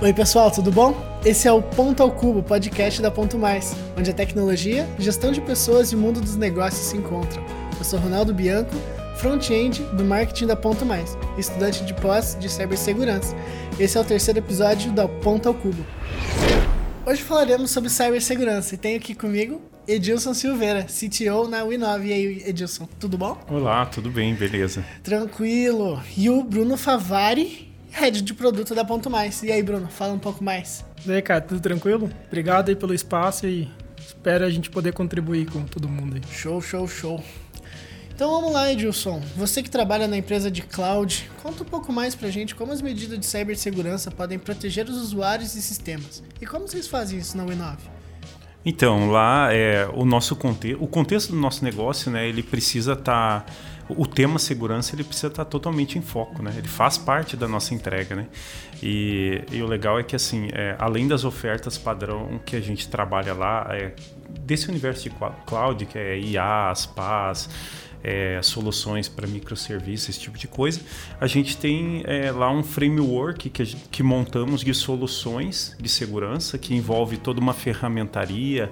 [0.00, 0.94] Oi, pessoal, tudo bom?
[1.24, 5.40] Esse é o Ponto ao Cubo, podcast da Ponto Mais, onde a tecnologia, gestão de
[5.40, 7.44] pessoas e o mundo dos negócios se encontram.
[7.76, 8.70] Eu sou Ronaldo Bianco,
[9.16, 13.34] front-end do marketing da Ponto Mais, estudante de pós de cibersegurança.
[13.76, 15.84] Esse é o terceiro episódio da Ponto ao Cubo.
[17.04, 22.06] Hoje falaremos sobre cibersegurança e tenho aqui comigo Edilson Silveira, CTO na Winov.
[22.06, 23.36] E aí, Edilson, tudo bom?
[23.50, 24.84] Olá, tudo bem, beleza.
[25.02, 26.00] Tranquilo.
[26.16, 29.42] E o Bruno Favari, head de produto da Ponto Mais.
[29.42, 30.84] E aí, Bruno, fala um pouco mais.
[31.06, 32.10] E aí, cara, tudo tranquilo?
[32.26, 36.22] Obrigado aí pelo espaço e espero a gente poder contribuir com todo mundo aí.
[36.30, 37.22] Show, show, show.
[38.18, 39.22] Então vamos lá, Edilson.
[39.36, 42.82] Você que trabalha na empresa de cloud, conta um pouco mais pra gente como as
[42.82, 46.20] medidas de cibersegurança podem proteger os usuários e sistemas.
[46.40, 47.78] E como vocês fazem isso na Winov?
[48.64, 53.42] Então, lá é o nosso contexto, o contexto do nosso negócio, né, ele precisa estar
[53.42, 53.52] tá
[53.88, 56.52] o tema segurança ele precisa estar totalmente em foco, né?
[56.56, 58.26] Ele faz parte da nossa entrega, né?
[58.82, 62.88] E, e o legal é que assim, é, além das ofertas padrão que a gente
[62.88, 63.94] trabalha lá, é,
[64.40, 65.14] desse universo de
[65.46, 67.48] cloud, que é IA, PaaS,
[68.02, 70.80] é, soluções para microserviços, esse tipo de coisa,
[71.20, 76.74] a gente tem é, lá um framework que, que montamos de soluções de segurança que
[76.74, 78.70] envolve toda uma ferramentaria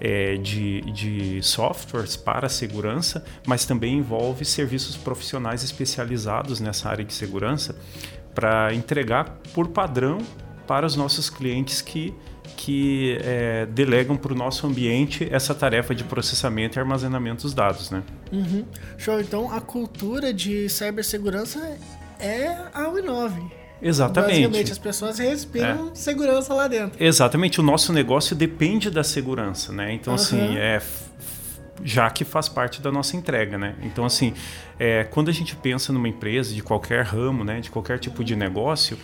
[0.00, 7.12] é, de, de softwares para segurança, mas também envolve serviços profissionais especializados nessa área de
[7.12, 7.76] segurança
[8.34, 10.18] para entregar por padrão
[10.66, 12.14] para os nossos clientes que
[12.56, 17.90] que é, delegam para o nosso ambiente essa tarefa de processamento e armazenamento dos dados,
[17.90, 18.02] né?
[18.30, 18.66] Uhum.
[18.98, 19.18] Show.
[19.18, 21.78] Então, a cultura de cibersegurança
[22.18, 23.59] é a Winove.
[23.82, 24.42] Exatamente.
[24.42, 25.94] Basicamente, as pessoas respiram é.
[25.94, 27.02] segurança lá dentro.
[27.02, 27.60] Exatamente.
[27.60, 29.92] O nosso negócio depende da segurança, né?
[29.92, 30.20] Então, uhum.
[30.20, 30.80] assim, é
[31.82, 33.74] já que faz parte da nossa entrega, né?
[33.82, 34.34] Então, assim,
[34.78, 38.36] é, quando a gente pensa numa empresa de qualquer ramo, né, de qualquer tipo de
[38.36, 38.98] negócio,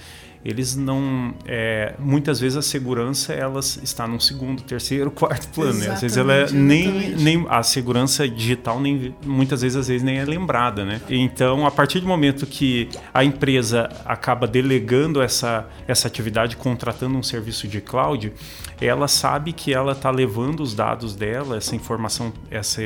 [0.47, 5.91] eles não é, muitas vezes a segurança elas está num segundo terceiro quarto plano né?
[5.91, 10.19] às vezes ela é nem, nem a segurança digital nem muitas vezes às vezes nem
[10.19, 16.07] é lembrada né então a partir do momento que a empresa acaba delegando essa essa
[16.07, 18.33] atividade contratando um serviço de cloud
[18.81, 22.83] ela sabe que ela está levando os dados dela essa informação essa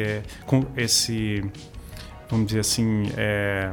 [0.47, 1.45] com esse
[2.31, 3.73] vamos dizer assim é,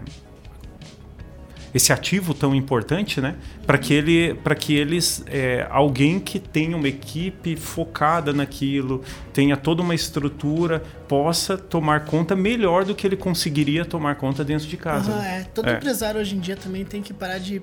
[1.77, 3.35] esse ativo tão importante, né?
[3.65, 9.55] Para que ele, para que eles, é, alguém que tenha uma equipe focada naquilo, tenha
[9.55, 14.75] toda uma estrutura, possa tomar conta melhor do que ele conseguiria tomar conta dentro de
[14.75, 15.11] casa.
[15.11, 15.43] Uhum, é.
[15.53, 15.75] Todo é.
[15.75, 17.61] empresário hoje em dia também tem que parar de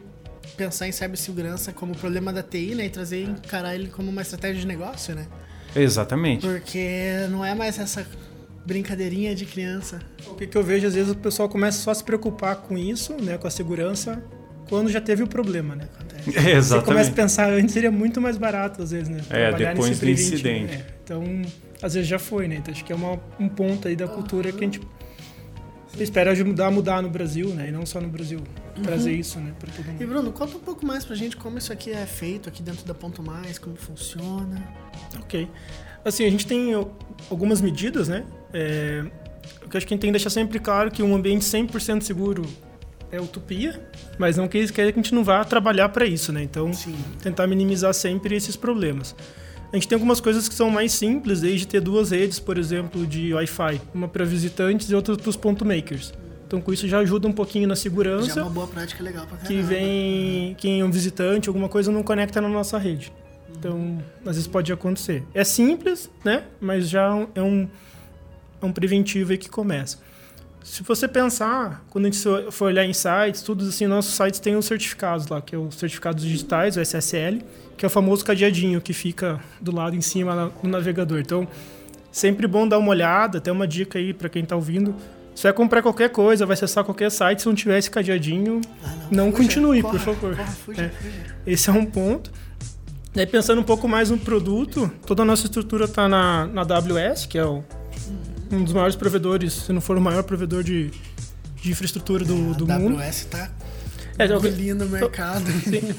[0.56, 2.86] pensar em cibersegurança como problema da TI, né?
[2.86, 5.26] E trazer e encarar ele como uma estratégia de negócio, né?
[5.74, 6.46] Exatamente.
[6.46, 8.06] Porque não é mais essa
[8.64, 10.00] brincadeirinha de criança.
[10.26, 12.76] O que, que, eu vejo, às vezes, o pessoal começa só a se preocupar com
[12.76, 14.22] isso, né, com a segurança,
[14.68, 15.88] quando já teve o problema, né?
[16.26, 16.62] É, exatamente.
[16.62, 19.20] Você começa a pensar, antes seria muito mais barato, às vezes, né?
[19.28, 20.76] É, depois do incidente.
[20.76, 20.86] Né?
[21.04, 21.22] Então,
[21.82, 22.56] às vezes já foi, né?
[22.56, 24.80] Então, acho que é uma, um ponto aí da cultura que a gente
[26.02, 27.68] espera ajudar a mudar no Brasil, né?
[27.68, 28.40] E não só no Brasil.
[28.76, 28.82] Uhum.
[28.82, 29.52] Trazer isso, né?
[29.58, 30.02] Pra todo mundo.
[30.02, 32.86] E Bruno, conta um pouco mais pra gente como isso aqui é feito aqui dentro
[32.86, 34.66] da Ponto Mais, como funciona.
[35.20, 35.46] Ok.
[36.04, 36.72] Assim, a gente tem
[37.30, 38.24] algumas medidas, né?
[38.54, 39.04] É,
[39.64, 42.02] o que acho que a gente tem que deixar sempre claro que um ambiente 100%
[42.02, 42.42] seguro
[43.10, 43.80] é utopia,
[44.18, 46.42] mas não quer que a gente não vá trabalhar para isso, né?
[46.42, 46.96] Então, Sim.
[47.22, 49.14] tentar minimizar sempre esses problemas.
[49.72, 53.04] A gente tem algumas coisas que são mais simples, desde ter duas redes, por exemplo,
[53.04, 56.12] de Wi-Fi, uma para visitantes e outra para os ponto makers.
[56.46, 58.34] Então, com isso já ajuda um pouquinho na segurança.
[58.34, 61.90] Já é uma boa prática legal para Que vem quem é um visitante, alguma coisa
[61.90, 63.12] não conecta na nossa rede.
[63.58, 65.24] Então, às vezes pode acontecer.
[65.34, 66.44] É simples, né?
[66.60, 67.68] Mas já é um,
[68.64, 69.98] é um preventivo aí que começa.
[70.62, 74.56] Se você pensar, quando a gente for olhar em sites, tudo assim, nossos sites têm
[74.56, 77.42] os certificados lá, que é os certificados digitais, o SSL,
[77.76, 81.20] que é o famoso cadeadinho que fica do lado em cima no navegador.
[81.20, 81.46] Então,
[82.10, 84.94] sempre bom dar uma olhada, até uma dica aí para quem está ouvindo.
[85.34, 88.88] Se vai comprar qualquer coisa, vai acessar qualquer site, se não tiver esse cadeadinho, ah,
[89.10, 90.36] não, não fuja, continue, corre, por favor.
[90.36, 90.90] Corre, fuja, é.
[91.46, 92.32] Esse é um ponto.
[93.12, 97.26] Daí pensando um pouco mais no produto, toda a nossa estrutura está na, na AWS,
[97.26, 97.62] que é o,
[98.54, 100.90] um dos maiores provedores, se não for o maior provedor de,
[101.62, 102.96] de infraestrutura do, é, do a mundo.
[102.96, 103.50] AWS está
[104.18, 105.44] é, engolindo o mercado.
[105.64, 105.94] Sim.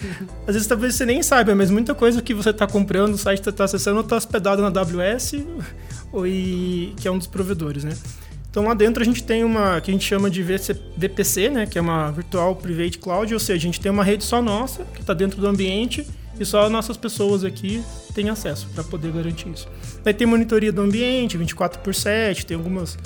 [0.48, 3.48] Às vezes talvez você nem saiba, mas muita coisa que você está comprando, o site
[3.48, 5.34] está acessando, está hospedado na AWS,
[6.12, 7.94] ou, e, que é um dos provedores, né?
[8.50, 11.78] Então lá dentro a gente tem uma que a gente chama de VPC, né, que
[11.78, 15.02] é uma Virtual Private Cloud, ou seja, a gente tem uma rede só nossa, que
[15.02, 16.07] está dentro do ambiente,
[16.39, 17.83] e só nossas pessoas aqui
[18.13, 19.67] têm acesso para poder garantir isso.
[20.03, 22.97] Daí tem monitoria do ambiente, 24 por 7, tem algumas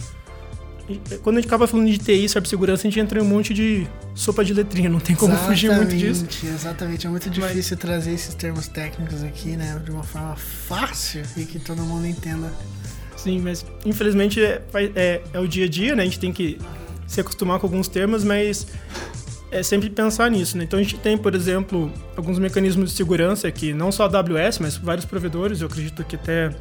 [1.21, 3.87] quando a gente acaba falando de TI, cibersegurança, a gente entra em um monte de
[4.15, 6.25] sopa de letrinha, não tem como exatamente, fugir muito disso.
[6.43, 7.79] Exatamente, é muito difícil Mas...
[7.79, 12.51] trazer esses termos técnicos aqui, né, de uma forma fácil e que todo mundo entenda.
[13.15, 14.63] Sim, mas infelizmente é,
[14.95, 16.03] é, é o dia a dia, né?
[16.03, 16.57] A gente tem que
[17.05, 18.65] se acostumar com alguns termos, mas
[19.51, 20.63] é sempre pensar nisso, né?
[20.63, 24.59] Então a gente tem, por exemplo, alguns mecanismos de segurança que não só a AWS,
[24.59, 26.51] mas vários provedores, eu acredito que até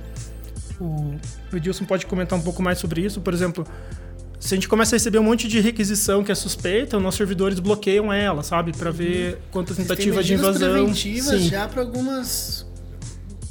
[0.80, 1.16] o
[1.52, 3.20] Edilson pode comentar um pouco mais sobre isso.
[3.20, 3.66] Por exemplo,
[4.38, 7.18] se a gente começa a receber um monte de requisição que é suspeita, os nossos
[7.18, 8.72] servidores bloqueiam ela, sabe?
[8.72, 9.40] Para ver uhum.
[9.50, 10.72] quantas tentativas de invasão.
[10.72, 11.48] preventivas Sim.
[11.48, 12.67] já para algumas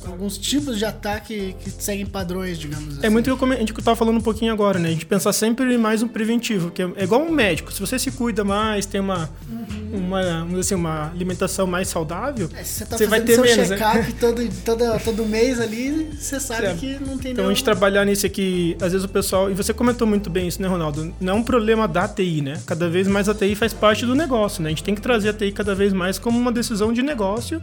[0.07, 3.07] alguns tipos de ataque que seguem padrões, digamos é assim.
[3.07, 4.89] É muito o que a gente estava falando um pouquinho agora, né?
[4.89, 7.71] A gente pensar sempre mais no preventivo, que é, é igual um médico.
[7.71, 9.97] Se você se cuida mais, tem uma, uhum.
[9.97, 13.69] uma, assim, uma alimentação mais saudável, é, você, tá você vai ter menos.
[13.69, 13.77] Né?
[13.77, 16.73] check-up todo, todo, todo mês ali, você sabe é.
[16.73, 17.47] que não tem Então nenhum...
[17.49, 19.51] a gente trabalhar nisso aqui, às vezes o pessoal.
[19.51, 21.13] E você comentou muito bem isso, né, Ronaldo?
[21.19, 22.59] Não é um problema da TI, né?
[22.65, 24.69] Cada vez mais a TI faz parte do negócio, né?
[24.69, 27.61] A gente tem que trazer a TI cada vez mais como uma decisão de negócio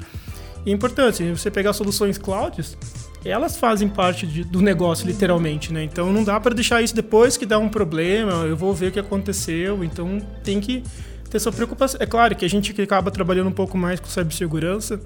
[0.65, 2.77] e é importante, se você pegar soluções clouds,
[3.25, 5.85] elas fazem parte de, do negócio, literalmente, né?
[5.85, 8.93] Então não dá para deixar isso depois que dá um problema, eu vou ver o
[8.93, 10.83] que aconteceu, então tem que
[11.31, 11.99] ter essa preocupação.
[12.01, 15.01] É claro que a gente que acaba trabalhando um pouco mais com cibersegurança,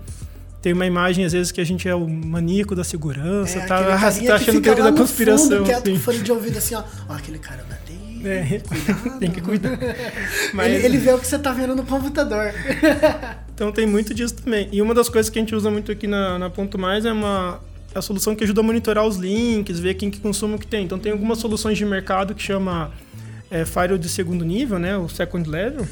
[0.60, 3.82] tem uma imagem, às vezes, que a gente é o maníaco da segurança, é, tá,
[3.84, 5.58] tá achando teoria da conspiração.
[5.58, 5.98] Fundo, quieto, assim.
[5.98, 7.76] fone de ouvido assim, ó, ó aquele cara da
[8.24, 8.60] É,
[9.18, 9.78] tem que cuidar.
[10.52, 10.72] Mas...
[10.72, 12.52] Ele, ele vê o que você tá vendo no computador.
[13.58, 14.68] Então tem muito disso também.
[14.70, 17.10] E uma das coisas que a gente usa muito aqui na, na Ponto Mais é
[17.10, 17.58] uma
[17.92, 20.84] a solução que ajuda a monitorar os links, ver quem que consome o que tem.
[20.84, 22.92] Então tem algumas soluções de mercado que chama
[23.50, 25.86] é, Firewall de segundo nível, né, o second level,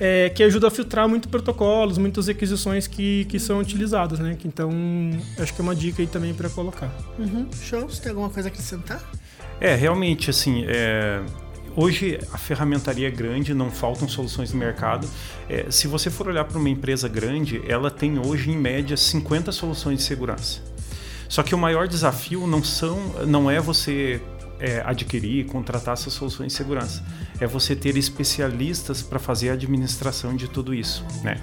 [0.00, 4.36] é, que ajuda a filtrar muito protocolos, muitas requisições que, que são utilizadas, né?
[4.44, 4.70] Então
[5.38, 6.92] acho que é uma dica aí também para colocar.
[7.18, 7.46] Uhum.
[7.62, 7.88] Show.
[7.88, 9.02] Você tem alguma coisa a acrescentar?
[9.60, 11.22] É, realmente, assim, é,
[11.76, 15.08] Hoje a ferramentaria é grande, não faltam soluções no mercado.
[15.48, 19.50] É, se você for olhar para uma empresa grande, ela tem hoje em média 50
[19.50, 20.60] soluções de segurança.
[21.28, 24.20] Só que o maior desafio não, são, não é você
[24.60, 27.04] é, adquirir, contratar essas soluções de segurança.
[27.40, 31.04] É você ter especialistas para fazer a administração de tudo isso.
[31.24, 31.40] Né?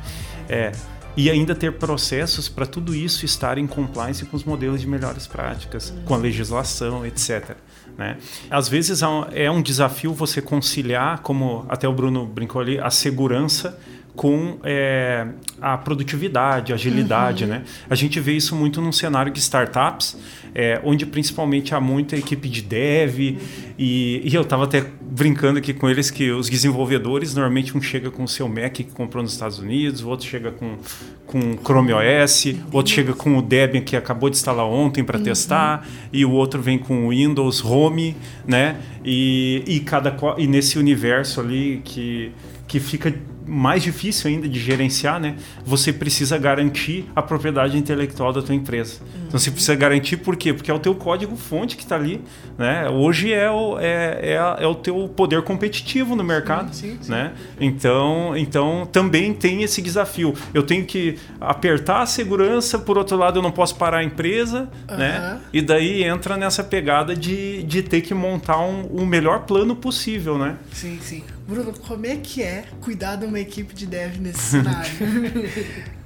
[0.48, 0.72] É,
[1.16, 5.28] e ainda ter processos para tudo isso estar em compliance com os modelos de melhores
[5.28, 7.56] práticas, com a legislação, etc.
[7.98, 8.18] Né?
[8.50, 9.02] Às vezes
[9.34, 13.78] é um desafio você conciliar, como até o Bruno brincou ali, a segurança
[14.16, 15.26] com é,
[15.62, 17.46] a produtividade, a agilidade.
[17.46, 17.52] Uhum.
[17.52, 17.64] Né?
[17.90, 20.18] A gente vê isso muito num cenário de startups,
[20.54, 23.38] é, onde principalmente há muita equipe de dev, uhum.
[23.80, 28.12] e, e, eu estava até brincando aqui com eles que os desenvolvedores, normalmente um chega
[28.12, 30.78] com o seu Mac que comprou nos Estados Unidos, o outro chega com,
[31.26, 35.18] com Chrome OS, o outro chega com o Debian que acabou de instalar ontem para
[35.18, 35.24] uhum.
[35.24, 38.16] testar, e o outro vem com o Windows Home,
[38.46, 38.78] né?
[39.06, 42.32] E, e, cada, e nesse universo ali que,
[42.68, 43.14] que fica
[43.46, 45.36] mais difícil ainda de gerenciar, né?
[45.66, 49.00] Você precisa garantir a propriedade intelectual da tua empresa.
[49.02, 49.22] Uhum.
[49.28, 50.54] Então você precisa garantir por quê?
[50.54, 52.22] Porque é o teu código fonte que está ali,
[52.58, 52.90] né?
[52.90, 57.12] Hoje é o, é, é, é, o teu poder competitivo no mercado, sim, sim, sim.
[57.12, 57.34] né?
[57.60, 60.34] Então, então também tem esse desafio.
[60.54, 64.70] Eu tenho que apertar a segurança, por outro lado eu não posso parar a empresa,
[64.90, 64.98] uhum.
[64.98, 65.40] né?
[65.52, 70.38] E daí entra nessa pegada de, de ter que montar um, o melhor plano possível,
[70.38, 70.58] né?
[70.72, 71.24] Sim, sim.
[71.48, 74.92] Bruno, como é que é cuidar de uma equipe de dev nesse cenário?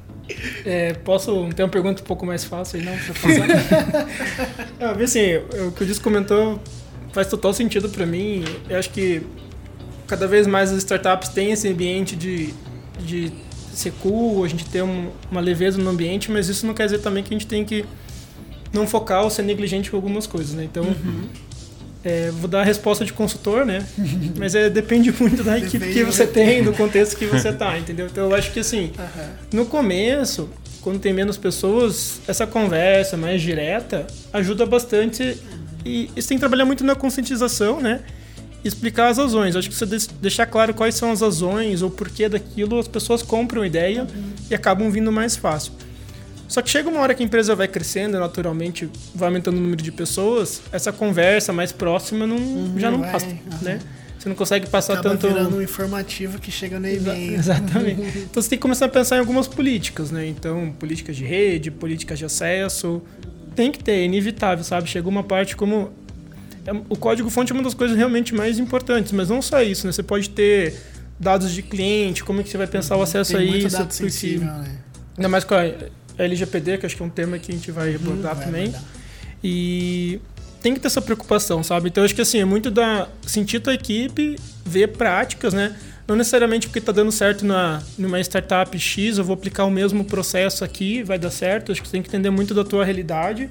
[0.66, 2.98] É, posso ter uma pergunta um pouco mais fácil aí, não?
[2.98, 5.04] Pra passar?
[5.04, 5.36] assim,
[5.68, 6.60] o que o Disco comentou
[7.14, 8.44] faz total sentido para mim.
[8.68, 9.22] Eu acho que
[10.08, 12.54] cada vez mais as startups têm esse ambiente de,
[13.00, 13.32] de
[13.74, 17.00] ser cool, a gente tem um, uma leveza no ambiente, mas isso não quer dizer
[17.00, 17.86] também que a gente tem que
[18.74, 20.64] não focar ou ser negligente com algumas coisas, né?
[20.64, 21.30] Então, uhum.
[22.06, 23.84] É, vou dar a resposta de consultor, né?
[24.38, 27.78] Mas é, depende muito da equipe depende que você tem, do contexto que você tá,
[27.80, 28.06] entendeu?
[28.06, 29.30] Então eu acho que assim, uhum.
[29.52, 30.48] no começo,
[30.82, 35.36] quando tem menos pessoas, essa conversa mais direta ajuda bastante
[35.84, 38.02] e, e você tem que trabalhar muito na conscientização, né?
[38.64, 39.56] explicar as razões.
[39.56, 39.86] Acho que você
[40.20, 44.34] deixar claro quais são as razões ou porquê daquilo, as pessoas compram ideia uhum.
[44.50, 45.72] e acabam vindo mais fácil.
[46.48, 49.82] Só que chega uma hora que a empresa vai crescendo, naturalmente vai aumentando o número
[49.82, 53.40] de pessoas, essa conversa mais próxima não, uhum, já não vai, basta, uhum.
[53.62, 53.80] né?
[54.26, 55.28] Você não consegue passar Acaba tanto.
[55.28, 57.36] virando um informativo que chega no e-mail.
[57.36, 58.02] Exatamente.
[58.32, 60.26] então você tem que começar a pensar em algumas políticas, né?
[60.26, 63.04] Então, políticas de rede, políticas de acesso.
[63.56, 64.90] Tem que ter, é inevitável, sabe?
[64.90, 65.92] Chega uma parte como.
[66.66, 69.94] É, o código-fonte é uma das coisas realmente mais importantes, mas não só isso, né?
[69.94, 70.74] Você pode ter
[71.20, 73.78] dados de cliente, como é que você vai pensar o acesso tem a isso.
[73.78, 74.76] Dado sensível, né?
[75.18, 75.72] Ainda mais com a
[76.18, 78.74] LGPD, que acho que é um tema que a gente vai abordar hum, também.
[79.44, 80.20] E
[80.62, 81.90] tem que ter essa preocupação, sabe?
[81.90, 85.76] Então acho que assim, é muito da sentir tua equipe, ver práticas, né?
[86.08, 90.06] Não necessariamente porque está dando certo na, numa startup X, eu vou aplicar o mesmo
[90.06, 91.72] processo aqui, vai dar certo.
[91.72, 93.50] Acho que você tem que entender muito da tua realidade.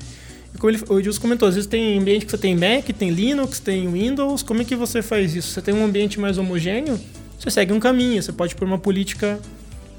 [0.55, 3.11] E como ele, o Edilson comentou, às vezes tem ambiente que você tem Mac, tem
[3.11, 4.43] Linux, tem Windows.
[4.45, 5.49] Como é que você faz isso?
[5.49, 7.01] Você tem um ambiente mais homogêneo,
[7.39, 8.23] você segue um caminho.
[8.23, 9.41] Você pode pôr uma política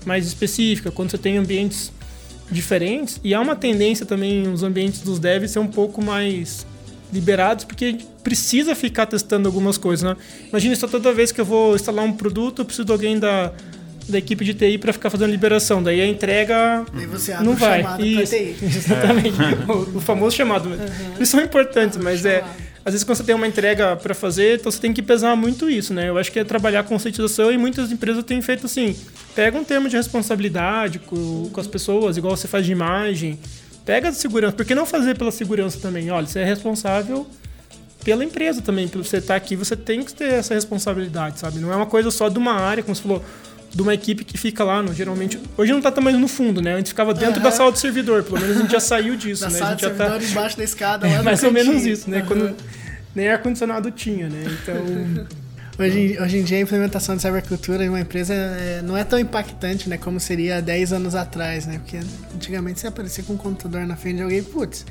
[0.06, 0.92] mais específica.
[0.92, 1.92] Quando você tem ambientes
[2.50, 6.66] diferentes, e há uma tendência também os ambientes dos devs ser um pouco mais
[7.12, 10.18] liberados, porque a gente precisa ficar testando algumas coisas, né?
[10.50, 13.52] Imagina só toda vez que eu vou instalar um produto, eu preciso de alguém da,
[14.08, 15.82] da equipe de TI para ficar fazendo liberação.
[15.82, 16.86] Daí a entrega
[17.44, 17.84] não vai.
[18.02, 19.38] Isso, exatamente.
[19.42, 19.72] É.
[19.72, 20.70] O, o, famoso chamado.
[20.70, 21.16] Uhum.
[21.16, 22.44] Eles são importantes, mas é
[22.86, 25.70] às vezes quando você tem uma entrega para fazer, então você tem que pesar muito
[25.70, 26.08] isso, né?
[26.08, 28.96] Eu acho que é trabalhar conscientização e muitas empresas têm feito assim,
[29.34, 33.40] pega um termo de responsabilidade com, com as pessoas, igual você faz de imagem,
[33.86, 34.56] Pega a segurança.
[34.56, 36.10] Por que não fazer pela segurança também?
[36.10, 37.28] Olha, você é responsável
[38.04, 38.88] pela empresa também.
[38.88, 41.60] Por você estar aqui, você tem que ter essa responsabilidade, sabe?
[41.60, 43.24] Não é uma coisa só de uma área, como você falou,
[43.76, 45.38] de uma equipe que fica lá, no, geralmente.
[45.58, 46.76] Hoje não está também no fundo, né?
[46.76, 47.44] A gente ficava dentro uhum.
[47.44, 49.60] da sala do servidor, pelo menos a gente já saiu disso, da né?
[49.60, 50.26] Sala a gente do servidor tá...
[50.26, 52.20] embaixo da escada, lá é, Mais ou menos isso, né?
[52.20, 52.26] Uhum.
[52.26, 52.56] Quando
[53.14, 54.46] nem ar-condicionado tinha, né?
[54.64, 55.28] Então.
[55.78, 59.20] Hoje, hoje em dia a implementação de cybercultura em uma empresa é, não é tão
[59.20, 61.80] impactante, né, como seria 10 anos atrás, né?
[61.80, 62.00] Porque
[62.34, 64.86] antigamente você aparecia com um computador na frente de alguém, putz,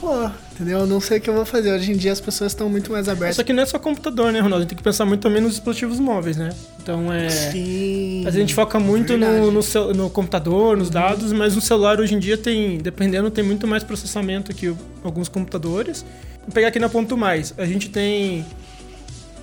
[0.00, 0.80] pô, entendeu?
[0.80, 1.72] Eu não sei o que eu vou fazer.
[1.72, 3.36] Hoje em dia as pessoas estão muito mais abertas.
[3.36, 4.56] Só que não é só computador, né, Ronaldo?
[4.56, 6.50] A gente tem que pensar muito também nos dispositivos móveis, né?
[6.80, 7.28] Então é.
[7.28, 8.24] Sim.
[8.26, 10.94] A gente foca muito no, no, no, computador, nos uhum.
[10.94, 15.28] dados, mas no celular hoje em dia tem, dependendo, tem muito mais processamento que alguns
[15.28, 16.04] computadores.
[16.44, 17.52] Vou pegar aqui na Ponto Mais.
[17.58, 18.44] A gente tem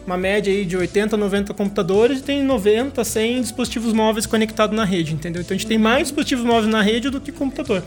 [0.05, 4.83] uma média aí de 80, 90 computadores e tem 90, 100 dispositivos móveis conectados na
[4.83, 5.41] rede, entendeu?
[5.41, 7.83] Então a gente tem mais dispositivos móveis na rede do que computador.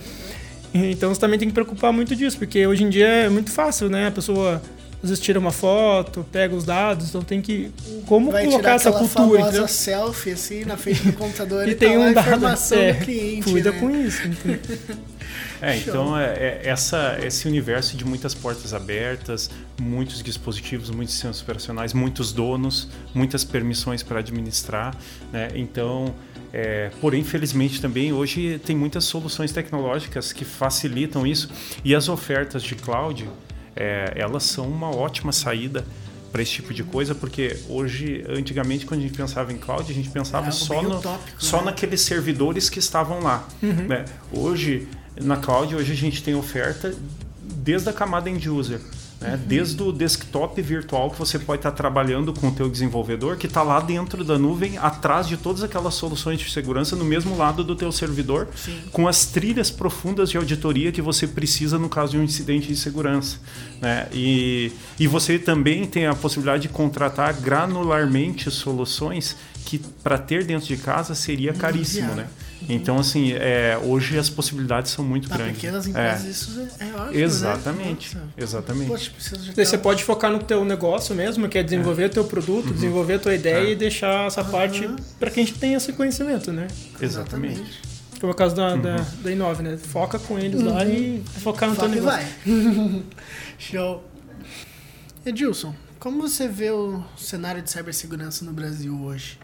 [0.91, 3.89] Então você também tem que preocupar muito disso, porque hoje em dia é muito fácil,
[3.89, 4.09] né?
[4.09, 4.63] A pessoa
[5.03, 7.71] às vezes tira uma foto, pega os dados, então tem que
[8.07, 11.93] como Vai colocar essa cultura, famosa selfie assim na frente do computador e, e tem
[11.93, 13.79] tá um dado, informação é, do cliente, cuida né?
[13.79, 14.23] com isso.
[15.61, 21.41] É, então é, é, essa, esse universo de muitas portas abertas, muitos dispositivos, muitos sistemas
[21.41, 24.97] operacionais, muitos donos, muitas permissões para administrar.
[25.33, 25.49] Né?
[25.55, 26.15] Então,
[26.53, 31.51] é, porém, infelizmente também hoje tem muitas soluções tecnológicas que facilitam isso
[31.85, 33.29] e as ofertas de cloud,
[33.75, 35.85] é, elas são uma ótima saída
[36.33, 39.95] para esse tipo de coisa, porque hoje, antigamente, quando a gente pensava em cloud, a
[39.95, 41.67] gente pensava é só, no, utópico, só né?
[41.67, 43.49] naqueles servidores que estavam lá.
[43.63, 43.87] Uhum.
[43.87, 44.05] Né?
[44.31, 44.87] Hoje,
[45.21, 46.95] na cloud, hoje a gente tem oferta
[47.41, 48.81] desde a camada end user.
[49.21, 49.33] Né?
[49.33, 49.41] Uhum.
[49.47, 53.63] Desde o desktop virtual que você pode estar trabalhando com o teu desenvolvedor, que está
[53.63, 57.75] lá dentro da nuvem, atrás de todas aquelas soluções de segurança, no mesmo lado do
[57.75, 58.79] teu servidor, Sim.
[58.93, 62.77] com as trilhas profundas de auditoria que você precisa no caso de um incidente de
[62.77, 63.39] segurança.
[63.81, 64.07] Né?
[64.13, 70.67] E, e você também tem a possibilidade de contratar granularmente soluções que para ter dentro
[70.67, 72.29] de casa seria caríssimo, né?
[72.69, 75.57] Então, assim, é, hoje as possibilidades são muito pra grandes.
[75.57, 76.31] pequenas empresas é.
[76.31, 77.23] isso é ótimo, né?
[77.23, 78.23] Exatamente, né?
[78.37, 78.89] exatamente.
[78.89, 79.13] Poxa,
[79.55, 82.09] Você pode focar no teu negócio mesmo, que é desenvolver é.
[82.09, 82.73] teu produto, uhum.
[82.73, 83.73] desenvolver a tua ideia é.
[83.73, 84.51] e deixar essa uhum.
[84.51, 86.67] parte para quem tem esse conhecimento, né?
[87.01, 87.81] Exatamente.
[88.19, 88.81] Como é o caso da, uhum.
[88.81, 89.77] da, da Inove, né?
[89.77, 90.91] Foca com eles lá uhum.
[90.91, 92.27] e focar no Foca teu negócio.
[92.47, 93.03] vai.
[93.59, 94.05] Show.
[95.25, 99.39] Edilson, como você vê o cenário de cibersegurança no Brasil hoje?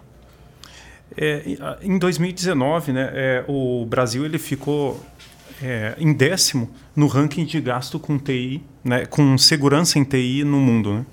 [1.16, 5.00] É, em 2019, né, é, o Brasil ele ficou
[5.62, 10.58] é, em décimo no ranking de gasto com TI, né, com segurança em TI no
[10.58, 10.94] mundo.
[10.94, 11.06] Né?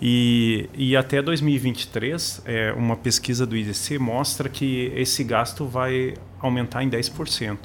[0.00, 6.82] E, e até 2023, é, uma pesquisa do IDC mostra que esse gasto vai aumentar
[6.82, 7.58] em 10%.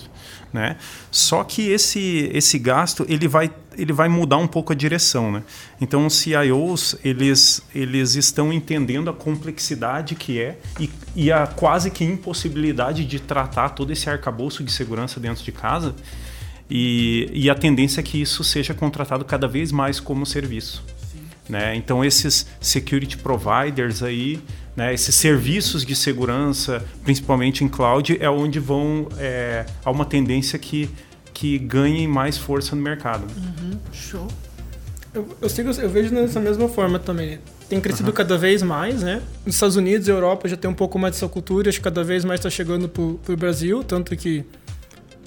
[0.53, 0.77] Né?
[1.11, 5.31] Só que esse, esse gasto ele vai, ele vai mudar um pouco a direção.
[5.31, 5.43] Né?
[5.81, 11.91] Então, os CIOs eles, eles estão entendendo a complexidade que é e, e a quase
[11.91, 15.95] que impossibilidade de tratar todo esse arcabouço de segurança dentro de casa.
[16.69, 20.83] E, e a tendência é que isso seja contratado cada vez mais como serviço.
[21.47, 21.75] Né?
[21.75, 24.41] Então esses security providers aí,
[24.75, 30.59] né, esses serviços de segurança, principalmente em cloud, é onde vão é, há uma tendência
[30.59, 30.89] que
[31.35, 33.25] que ganhem mais força no mercado.
[33.35, 34.25] Uhum, show.
[35.13, 37.39] Eu, eu, sigo, eu vejo dessa mesma forma também.
[37.67, 38.15] Tem crescido uhum.
[38.15, 39.21] cada vez mais, né?
[39.45, 42.03] Nos Estados Unidos e Europa já tem um pouco mais dessa cultura, acho que cada
[42.03, 44.45] vez mais está chegando para o Brasil, tanto que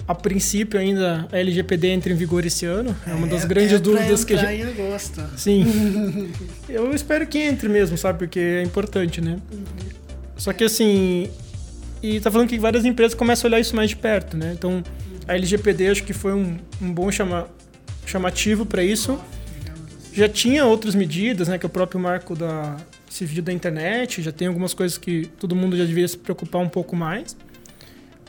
[0.09, 2.97] a princípio ainda a LGPD entra em vigor esse ano.
[3.05, 4.63] É, uma das é, grandes é dúvidas que a gente.
[4.63, 5.23] Em agosto.
[5.37, 6.31] Sim.
[6.67, 8.17] Eu espero que entre mesmo, sabe?
[8.17, 9.37] Porque é importante, né?
[9.51, 9.63] Uhum.
[10.35, 11.29] Só que assim.
[12.01, 14.51] E tá falando que várias empresas começam a olhar isso mais de perto, né?
[14.57, 14.83] Então,
[15.27, 17.47] a LGPD acho que foi um, um bom chama,
[18.03, 19.19] chamativo para isso.
[20.11, 24.31] já tinha outras medidas, né, que é o próprio marco da civil da internet, já
[24.31, 27.37] tem algumas coisas que todo mundo já deveria se preocupar um pouco mais.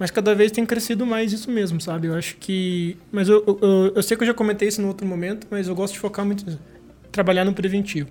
[0.00, 2.06] Mas cada vez tem crescido mais isso mesmo, sabe?
[2.06, 2.96] Eu acho que.
[3.12, 5.74] Mas eu, eu, eu sei que eu já comentei isso no outro momento, mas eu
[5.74, 6.58] gosto de focar muito.
[7.12, 8.08] Trabalhar no preventivo.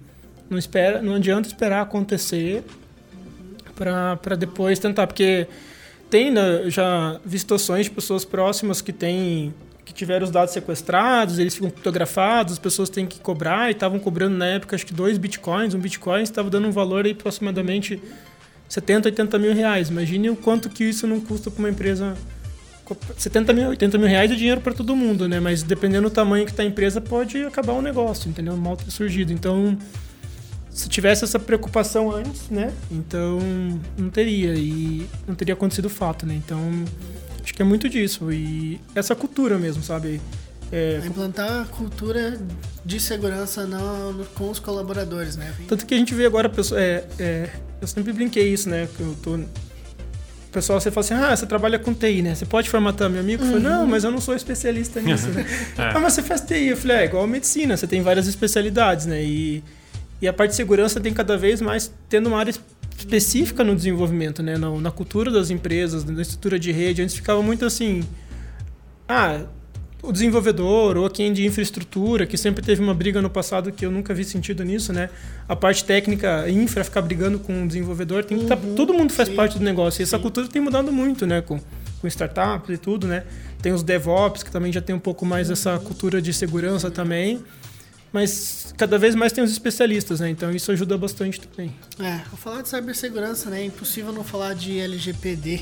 [0.48, 2.64] Não, espera, não adianta esperar acontecer
[3.76, 5.48] para depois tentar, porque
[6.12, 9.54] tem né, já vi situações de pessoas próximas que têm
[9.86, 13.98] que tiveram os dados sequestrados, eles ficam fotografados, as pessoas têm que cobrar e estavam
[13.98, 18.00] cobrando na época acho que dois bitcoins, um bitcoin estava dando um valor aí aproximadamente
[18.70, 19.90] 70, 80 mil reais.
[19.90, 22.16] Imagine o quanto que isso não custa para uma empresa.
[23.18, 25.40] 70 mil, 80 mil reais é dinheiro para todo mundo, né?
[25.40, 28.56] Mas dependendo do tamanho que está a empresa, pode acabar o negócio, entendeu?
[28.56, 29.34] Mal ter surgido.
[29.34, 29.78] Então,
[30.70, 32.72] se tivesse essa preocupação antes, né?
[32.92, 33.40] Então,
[33.98, 34.54] não teria.
[34.54, 36.36] E não teria acontecido o fato, né?
[36.36, 36.60] Então,
[37.44, 38.32] acho que é muito disso.
[38.32, 40.22] E essa cultura mesmo, sabe?
[40.72, 42.40] É, implantar a cultura
[42.86, 45.54] de segurança no, com os colaboradores, né?
[45.68, 47.50] Tanto que a gente vê agora, é, é,
[47.82, 48.88] eu sempre brinquei isso, né?
[48.96, 49.36] Que eu tô,
[50.50, 52.34] o pessoal, você fala assim, ah, você trabalha com TI, né?
[52.34, 53.44] Você pode formatar meu amigo?
[53.44, 53.50] Uhum.
[53.50, 55.46] Eu falei, não, mas eu não sou especialista nisso, né?
[55.78, 56.70] Ah, mas você faz TI.
[56.70, 59.24] Eu falei, é igual a medicina, você tem várias especialidades, né?
[59.24, 59.64] E,
[60.20, 62.52] e a parte de segurança tem cada vez mais tendo uma área
[62.98, 64.58] específica no desenvolvimento, né?
[64.58, 67.04] Na, na cultura das empresas, na estrutura de rede.
[67.04, 68.04] Antes ficava muito assim,
[69.08, 69.42] ah,
[70.02, 73.92] o desenvolvedor ou quem de infraestrutura, que sempre teve uma briga no passado que eu
[73.92, 75.10] nunca vi sentido nisso, né?
[75.48, 79.28] A parte técnica, infra, ficar brigando com o desenvolvedor, tem tá, uhum, todo mundo faz
[79.28, 80.02] sim, parte do negócio.
[80.02, 81.42] E essa cultura tem mudado muito, né?
[81.42, 81.60] Com,
[82.02, 83.24] com startups e tudo, né?
[83.62, 87.44] Tem os DevOps, que também já tem um pouco mais essa cultura de segurança também.
[88.12, 90.30] Mas cada vez mais tem os especialistas, né?
[90.30, 91.76] Então isso ajuda bastante também.
[92.00, 93.62] É, vou falar de cibersegurança, né?
[93.62, 95.62] É impossível não falar de LGPD.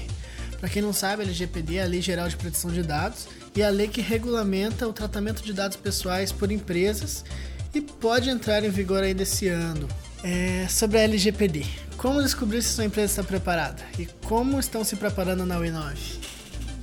[0.60, 3.70] Para quem não sabe, LGPD é a Lei Geral de Proteção de Dados e a
[3.70, 7.24] lei que regulamenta o tratamento de dados pessoais por empresas
[7.74, 9.88] e pode entrar em vigor ainda esse ano.
[10.24, 11.64] É, sobre a LGPD,
[11.96, 15.96] como descobrir se sua empresa está preparada e como estão se preparando na U9?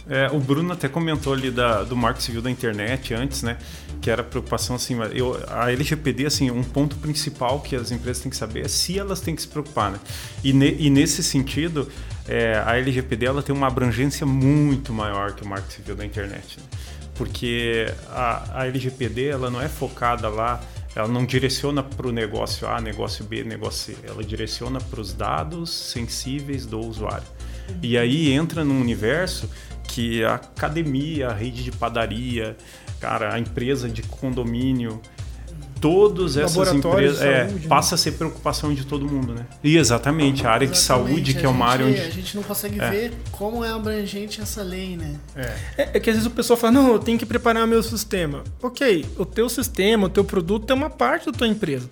[0.09, 3.57] É, o Bruno até comentou ali da, do marco civil da internet antes, né?
[4.03, 8.31] Que era preocupação assim, eu, a LGPD, assim, um ponto principal que as empresas têm
[8.31, 9.99] que saber é se elas têm que se preocupar, né?
[10.43, 11.89] E, ne, e nesse sentido,
[12.29, 16.59] é, a LGPD ela tem uma abrangência muito maior que o marco civil da internet,
[16.59, 16.67] né?
[17.15, 20.61] Porque a, a LGPD ela não é focada lá
[20.95, 24.07] ela não direciona para o negócio A, negócio B, negócio C.
[24.07, 27.27] Ela direciona para os dados sensíveis do usuário.
[27.83, 29.51] E aí entra num universo
[29.83, 32.57] que a academia, a rede de padaria,
[33.01, 35.01] cara, a empresa de condomínio,
[35.85, 37.69] todas essas empresas é, saúde, né?
[37.69, 39.47] passa a ser preocupação de todo mundo, né?
[39.63, 40.81] E exatamente, a área exatamente.
[40.81, 42.01] de saúde, que é uma área onde.
[42.01, 42.91] A gente não consegue é.
[42.91, 45.17] ver como é abrangente essa lei, né?
[45.37, 45.43] É.
[45.77, 45.91] é.
[45.93, 46.01] é.
[46.01, 48.43] que às vezes o pessoal fala, não, eu tenho que preparar meu sistema.
[48.63, 51.87] Ok, o teu sistema, o teu produto é uma parte da tua empresa.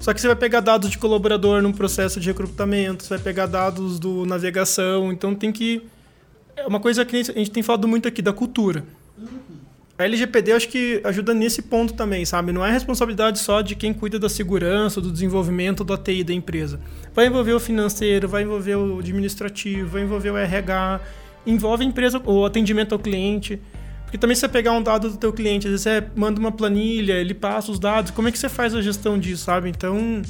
[0.00, 3.46] Só que você vai pegar dados de colaborador num processo de recrutamento, você vai pegar
[3.46, 5.80] dados do navegação, então tem que
[6.56, 8.82] é uma coisa que a gente tem falado muito aqui da cultura.
[9.98, 12.52] A LGPD acho que ajuda nesse ponto também, sabe?
[12.52, 16.78] Não é responsabilidade só de quem cuida da segurança, do desenvolvimento do ATI da empresa.
[17.14, 21.00] Vai envolver o financeiro, vai envolver o administrativo, vai envolver o RH,
[21.46, 23.58] envolve a empresa, o atendimento ao cliente.
[24.04, 26.52] Porque também se você pegar um dado do teu cliente, às vezes você manda uma
[26.52, 29.70] planilha, ele passa os dados, como é que você faz a gestão disso, sabe?
[29.70, 30.20] Então,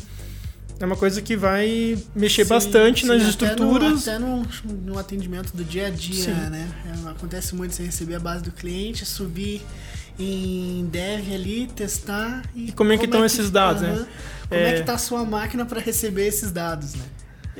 [0.78, 3.92] é uma coisa que vai mexer sim, bastante sim, nas até estruturas.
[3.92, 4.46] No, até no,
[4.84, 6.30] no, atendimento do dia a dia, sim.
[6.32, 6.68] né?
[6.86, 9.62] É, acontece muito você receber a base do cliente, subir
[10.18, 12.68] em dev ali, testar e.
[12.68, 14.06] e como é que estão é esses dados, uh -huh, né?
[14.48, 17.04] Como é, é que está a sua máquina para receber esses dados, né?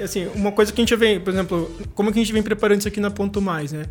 [0.02, 2.80] Assim, uma coisa que a gente vem, por exemplo, como que a gente vem preparando
[2.80, 3.86] isso aqui na Ponto Mais, né?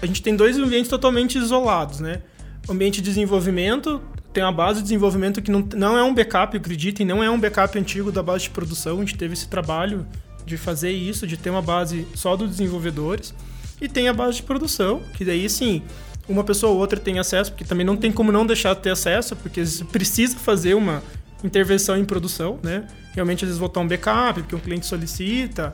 [0.00, 2.22] A gente tem dois ambientes totalmente isolados, né?
[2.68, 4.00] O ambiente de desenvolvimento,
[4.36, 7.40] tem uma base de desenvolvimento que não, não é um backup, acreditem, não é um
[7.40, 8.98] backup antigo da base de produção.
[8.98, 10.06] A gente teve esse trabalho
[10.44, 13.34] de fazer isso, de ter uma base só dos desenvolvedores.
[13.80, 15.82] E tem a base de produção, que daí sim,
[16.28, 18.90] uma pessoa ou outra tem acesso, porque também não tem como não deixar de ter
[18.90, 21.02] acesso, porque precisa fazer uma
[21.42, 22.86] intervenção em produção, né?
[23.14, 25.72] Realmente às vezes voltar um backup, porque um cliente solicita.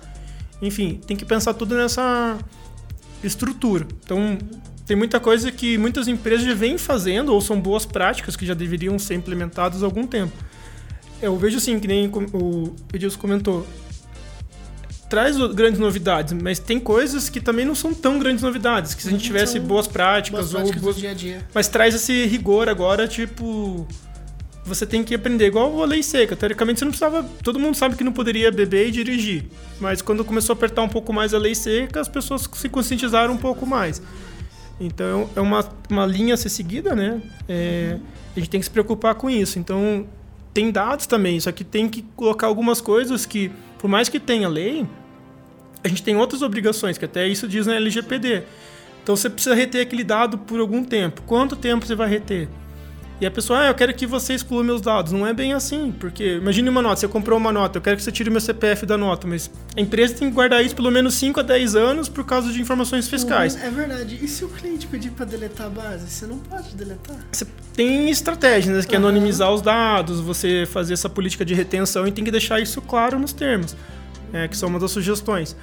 [0.62, 2.38] Enfim, tem que pensar tudo nessa
[3.22, 3.86] estrutura.
[4.04, 4.38] Então,
[4.86, 8.54] tem muita coisa que muitas empresas já vêm fazendo, ou são boas práticas que já
[8.54, 10.32] deveriam ser implementadas há algum tempo.
[11.20, 13.66] Eu vejo assim, que nem o Edilson comentou,
[15.08, 19.08] traz grandes novidades, mas tem coisas que também não são tão grandes novidades, que se
[19.08, 20.96] a gente tivesse boas práticas, boas práticas ou boas...
[20.96, 21.46] dia a dia.
[21.54, 23.86] Mas traz esse rigor agora, tipo,
[24.64, 26.36] você tem que aprender igual a lei seca.
[26.36, 29.44] Teoricamente você não precisava, todo mundo sabe que não poderia beber e dirigir,
[29.80, 33.34] mas quando começou a apertar um pouco mais a lei seca, as pessoas se conscientizaram
[33.34, 34.02] um pouco mais.
[34.80, 37.20] Então é uma, uma linha a ser seguida, né?
[37.48, 37.98] É,
[38.36, 39.58] A gente tem que se preocupar com isso.
[39.58, 40.06] Então,
[40.52, 44.48] tem dados também, só que tem que colocar algumas coisas que, por mais que tenha
[44.48, 44.86] lei,
[45.82, 48.42] a gente tem outras obrigações, que até isso diz na LGPD.
[49.02, 51.22] Então você precisa reter aquele dado por algum tempo.
[51.22, 52.48] Quanto tempo você vai reter?
[53.22, 55.12] E a pessoa, ah, eu quero que você exclua meus dados.
[55.12, 58.02] Não é bem assim, porque imagine uma nota, você comprou uma nota, eu quero que
[58.02, 61.14] você tire meu CPF da nota, mas a empresa tem que guardar isso pelo menos
[61.14, 63.54] 5 a 10 anos por causa de informações fiscais.
[63.62, 64.18] é verdade.
[64.20, 66.10] E se o cliente pedir para deletar a base?
[66.10, 67.16] Você não pode deletar?
[67.30, 68.82] Você tem estratégias, né?
[68.82, 72.58] que é anonimizar os dados, você fazer essa política de retenção e tem que deixar
[72.58, 73.76] isso claro nos termos,
[74.32, 75.54] é, que são uma das sugestões.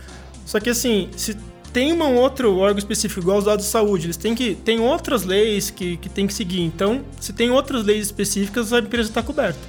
[0.45, 1.35] Só que assim, se
[1.71, 4.55] tem um outro órgão específico, igual os dados de saúde, eles têm que.
[4.55, 6.61] Tem outras leis que, que tem que seguir.
[6.61, 9.59] Então, se tem outras leis específicas, a empresa está coberta.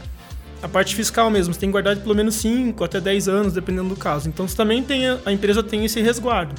[0.62, 3.52] A parte fiscal mesmo, você tem que guardar de pelo menos 5 até 10 anos,
[3.52, 4.28] dependendo do caso.
[4.28, 6.54] Então, você também tem a, empresa tem esse resguardo.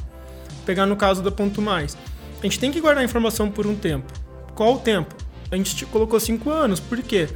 [0.65, 1.97] Pegar no caso da Ponto Mais.
[2.39, 4.12] A gente tem que guardar a informação por um tempo.
[4.56, 5.15] Qual o tempo?
[5.51, 6.80] A gente colocou 5 anos.
[6.80, 7.27] Por quê?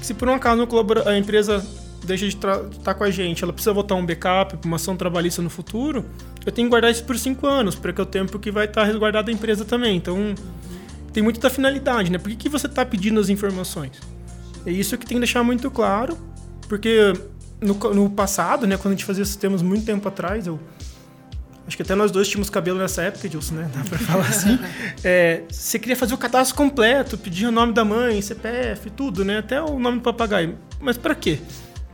[0.00, 0.66] Se por um acaso
[1.06, 1.64] a empresa
[2.06, 5.42] deixa de estar tá com a gente, ela precisa votar um backup uma ação trabalhista
[5.42, 6.04] no futuro,
[6.44, 8.82] eu tenho que guardar isso por cinco anos, porque é o tempo que vai estar
[8.82, 9.96] tá resguardado a empresa também.
[9.96, 10.34] Então,
[11.12, 12.18] tem muito da finalidade, né?
[12.18, 13.92] Por que, que você está pedindo as informações?
[14.66, 16.18] É isso que tem que deixar muito claro,
[16.68, 17.12] porque
[17.60, 20.58] no, no passado, né, quando a gente fazia sistemas muito tempo atrás, eu
[21.66, 23.70] Acho que até nós dois tínhamos cabelo nessa época, Edilson, né?
[23.74, 24.58] Dá pra falar assim.
[25.06, 29.38] É, você queria fazer o cadastro completo, pedir o nome da mãe, CPF, tudo, né?
[29.38, 30.56] Até o nome do papagaio.
[30.80, 31.40] Mas para quê?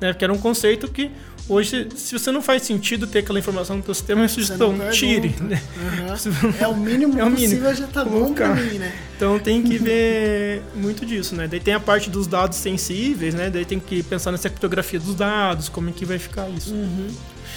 [0.01, 0.13] Né?
[0.13, 1.11] Porque era um conceito que
[1.49, 5.35] hoje, se você não faz sentido ter aquela informação no seu sistema, é sugestão, tire.
[5.41, 5.61] Né?
[5.77, 6.55] Uhum.
[6.61, 7.63] É o mínimo é o mínimo.
[7.63, 8.93] possível, já tá bom para mim, né?
[9.17, 11.47] Então tem que ver muito disso, né?
[11.47, 13.51] Daí tem a parte dos dados sensíveis, né?
[13.51, 16.73] Daí tem que pensar nessa criptografia dos dados, como é que vai ficar isso.
[16.73, 17.09] Uhum.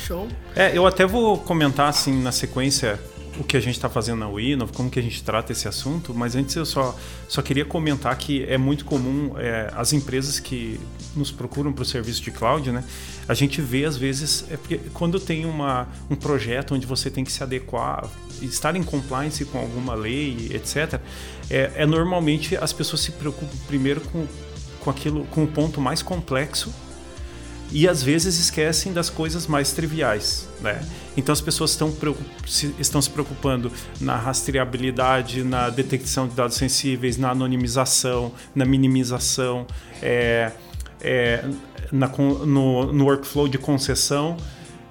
[0.05, 0.27] Show.
[0.55, 2.99] É, eu até vou comentar assim na sequência
[3.39, 6.13] o que a gente está fazendo na Winov, como que a gente trata esse assunto,
[6.13, 6.95] mas antes eu só,
[7.27, 10.79] só queria comentar que é muito comum é, as empresas que
[11.15, 12.83] nos procuram para o serviço de cloud, né?
[13.27, 17.23] A gente vê às vezes, é porque quando tem uma, um projeto onde você tem
[17.23, 18.07] que se adequar,
[18.41, 20.99] estar em compliance com alguma lei, etc.,
[21.49, 24.27] é, é normalmente as pessoas se preocupam primeiro com,
[24.79, 26.73] com aquilo, com o ponto mais complexo
[27.73, 30.79] e às vezes esquecem das coisas mais triviais, né?
[31.17, 31.91] Então as pessoas estão,
[32.45, 39.65] se, estão se preocupando na rastreabilidade, na detecção de dados sensíveis, na anonimização, na minimização,
[40.03, 40.51] é,
[41.01, 41.43] é,
[41.91, 44.37] na, no, no workflow de concessão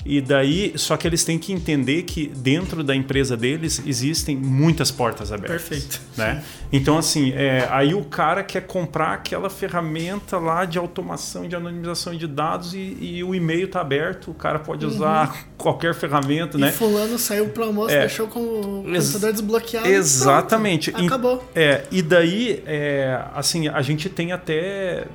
[0.05, 4.91] e daí, só que eles têm que entender que dentro da empresa deles existem muitas
[4.91, 5.69] portas abertas.
[5.69, 6.01] Perfeito.
[6.17, 6.43] Né?
[6.73, 12.17] Então, assim, é, aí o cara quer comprar aquela ferramenta lá de automação, de anonimização
[12.17, 15.39] de dados e, e o e-mail está aberto, o cara pode usar uhum.
[15.57, 16.73] qualquer ferramenta, e né?
[16.73, 19.89] fulano saiu pro almoço, é, deixou com o computador desbloqueado.
[19.89, 20.91] Exatamente.
[20.91, 21.51] Pronto, acabou.
[21.55, 25.07] E, é, e daí, é, assim, a gente tem até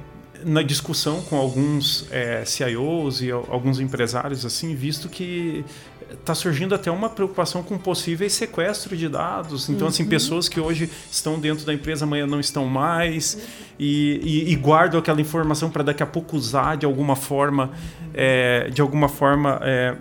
[0.45, 5.63] na discussão com alguns é, CIOs e alguns empresários, assim, visto que
[6.11, 9.69] está surgindo até uma preocupação com possíveis sequestro de dados.
[9.69, 10.05] Então, assim, uhum.
[10.05, 13.37] assim, pessoas que hoje estão dentro da empresa amanhã não estão mais
[13.77, 17.71] e, e, e guardam aquela informação para daqui a pouco usar de alguma forma,
[18.13, 19.59] é, de alguma forma.
[19.63, 19.95] É,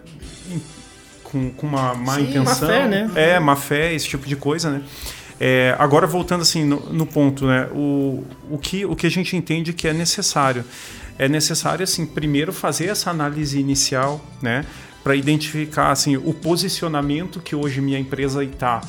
[1.25, 2.69] com, com uma má Sim, intenção.
[2.69, 3.11] Má fé, né?
[3.15, 4.83] É, má fé, esse tipo de coisa, né?
[5.39, 7.69] É, agora, voltando assim no, no, ponto, né?
[7.73, 10.65] O, o, que, o que a gente entende que é necessário?
[11.19, 14.65] É necessário, assim, primeiro fazer essa análise inicial, né?
[15.05, 18.81] Para identificar, assim, o posicionamento que hoje minha empresa está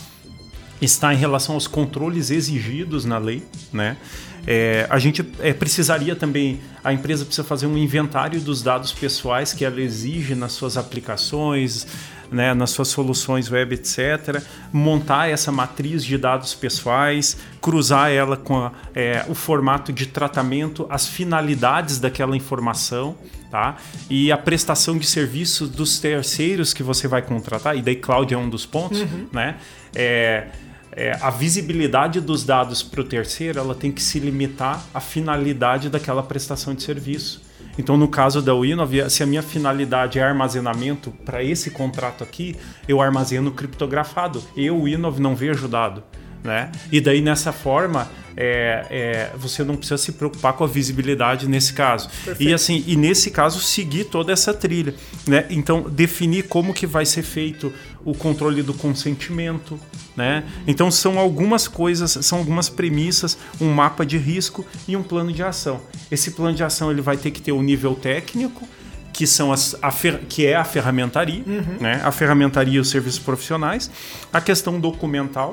[0.80, 3.98] está em relação aos controles exigidos na lei, né?
[4.46, 9.52] É, a gente é, precisaria também, a empresa precisa fazer um inventário dos dados pessoais
[9.52, 11.86] que ela exige nas suas aplicações,
[12.32, 14.42] né, nas suas soluções web, etc.
[14.72, 20.86] Montar essa matriz de dados pessoais, cruzar ela com a, é, o formato de tratamento,
[20.90, 23.16] as finalidades daquela informação,
[23.50, 23.78] tá?
[24.10, 27.78] E a prestação de serviços dos terceiros que você vai contratar.
[27.78, 29.28] E daí cloud é um dos pontos, uhum.
[29.32, 29.56] né?
[29.96, 30.48] É,
[30.92, 35.90] é, a visibilidade dos dados para o terceiro ela tem que se limitar à finalidade
[35.90, 37.47] daquela prestação de serviço.
[37.78, 42.56] Então, no caso da Winov, se a minha finalidade é armazenamento para esse contrato aqui,
[42.88, 44.44] eu armazeno criptografado.
[44.56, 46.04] Eu, Winov, não vejo dado.
[46.44, 46.72] Né?
[46.92, 51.74] E daí, nessa forma, é, é, você não precisa se preocupar com a visibilidade nesse
[51.74, 52.08] caso.
[52.24, 52.50] Perfeito.
[52.50, 54.94] E assim, e nesse caso, seguir toda essa trilha.
[55.28, 55.46] Né?
[55.50, 57.74] Então, definir como que vai ser feito
[58.08, 59.78] o controle do consentimento.
[60.15, 60.46] Né?
[60.65, 65.43] Então, são algumas coisas, são algumas premissas, um mapa de risco e um plano de
[65.43, 65.82] ação.
[66.10, 68.65] Esse plano de ação ele vai ter que ter o um nível técnico,
[69.12, 71.78] que são as, a fer, que é a ferramentaria, uhum.
[71.82, 72.00] né?
[72.02, 73.91] a ferramentaria e os serviços profissionais,
[74.32, 75.52] a questão documental,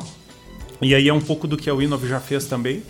[0.81, 2.85] e aí é um pouco do que a Winov já fez também,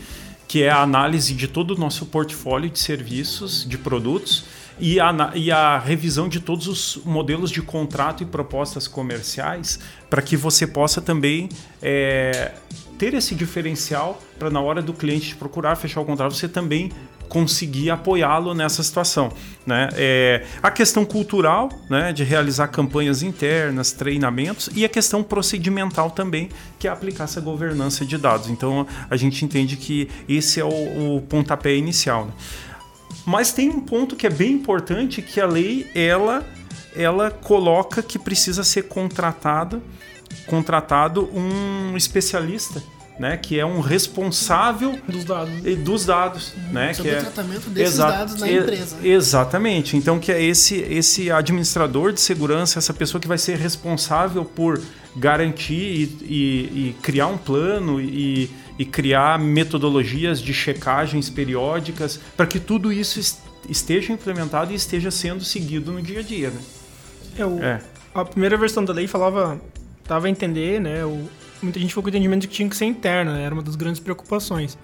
[0.46, 4.44] que é a análise de todo o nosso portfólio de serviços, de produtos
[4.78, 9.78] e a, e a revisão de todos os modelos de contrato e propostas comerciais
[10.10, 11.48] para que você possa também
[11.82, 12.52] é,
[12.98, 16.90] ter esse diferencial para na hora do cliente te procurar fechar o contrato você também
[17.28, 19.32] conseguir apoiá-lo nessa situação.
[19.66, 19.88] Né?
[19.94, 26.48] É, a questão cultural, né, de realizar campanhas internas, treinamentos, e a questão procedimental também,
[26.78, 28.48] que é aplicar essa governança de dados.
[28.50, 32.26] Então a gente entende que esse é o, o pontapé inicial.
[32.26, 32.32] Né?
[33.26, 36.44] Mas tem um ponto que é bem importante que a lei ela
[36.96, 39.82] ela coloca que precisa ser contratado
[40.46, 42.80] contratado um especialista
[43.18, 47.22] né, que é um responsável dos dados, dos dados uhum, né, sobre que o é
[47.22, 48.96] tratamento desses dados na empresa.
[49.02, 49.96] Exatamente.
[49.96, 54.80] Então que é esse esse administrador de segurança, essa pessoa que vai ser responsável por
[55.16, 62.46] garantir e, e, e criar um plano e, e criar metodologias de checagens periódicas para
[62.46, 63.20] que tudo isso
[63.68, 66.50] esteja implementado e esteja sendo seguido no dia a dia.
[66.50, 66.60] Né?
[67.38, 67.80] É, o, é.
[68.14, 69.60] A primeira versão da lei falava,
[70.06, 71.04] dava a entender, né?
[71.04, 71.28] O,
[71.62, 73.42] muita gente ficou com o entendimento de que tinha que ser interna, né?
[73.42, 74.76] era uma das grandes preocupações.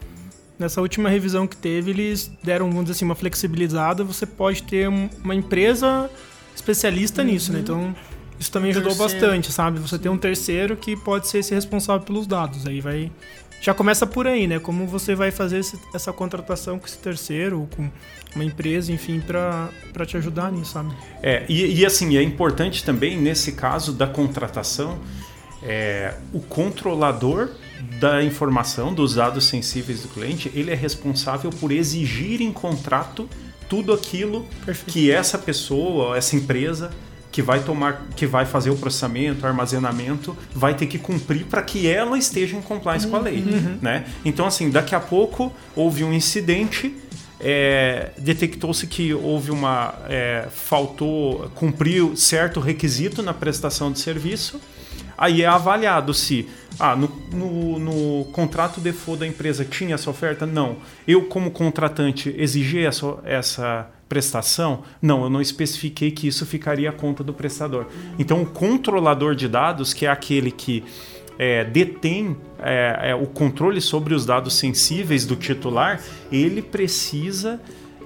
[0.59, 4.05] Nessa última revisão que teve, eles deram, vamos dizer assim, uma flexibilizada.
[4.05, 6.11] Você pode ter uma empresa
[6.55, 7.29] especialista uhum.
[7.29, 7.61] nisso, né?
[7.61, 7.97] Então,
[8.39, 9.21] isso também um ajudou terceiro.
[9.21, 9.79] bastante, sabe?
[9.81, 12.67] Você tem um terceiro que pode ser esse responsável pelos dados.
[12.67, 13.11] Aí vai.
[13.61, 14.59] Já começa por aí, né?
[14.59, 17.91] Como você vai fazer esse, essa contratação com esse terceiro ou com
[18.35, 19.71] uma empresa, enfim, para
[20.07, 20.95] te ajudar nisso, sabe?
[21.23, 24.99] É, e, e assim, é importante também, nesse caso da contratação,
[25.63, 27.51] é, o controlador
[27.99, 33.29] da informação, dos dados sensíveis do cliente, ele é responsável por exigir em contrato
[33.69, 34.93] tudo aquilo Perfeito.
[34.93, 36.91] que essa pessoa, essa empresa
[37.31, 41.63] que vai tomar, que vai fazer o processamento, o armazenamento, vai ter que cumprir para
[41.63, 43.11] que ela esteja em compliance uhum.
[43.13, 43.79] com a lei, uhum.
[43.81, 44.07] né?
[44.25, 46.95] Então assim, daqui a pouco houve um incidente,
[47.39, 54.61] é, detectou-se que houve uma é, faltou, cumpriu certo requisito na prestação de serviço
[55.21, 60.47] Aí é avaliado se ah, no, no, no contrato default da empresa tinha essa oferta?
[60.47, 60.79] Não.
[61.07, 64.83] Eu, como contratante, exigi essa, essa prestação?
[65.01, 67.87] Não, eu não especifiquei que isso ficaria à conta do prestador.
[68.19, 70.85] Então, o controlador de dados, que é aquele que
[71.39, 77.59] é, detém é, é, o controle sobre os dados sensíveis do titular, ele precisa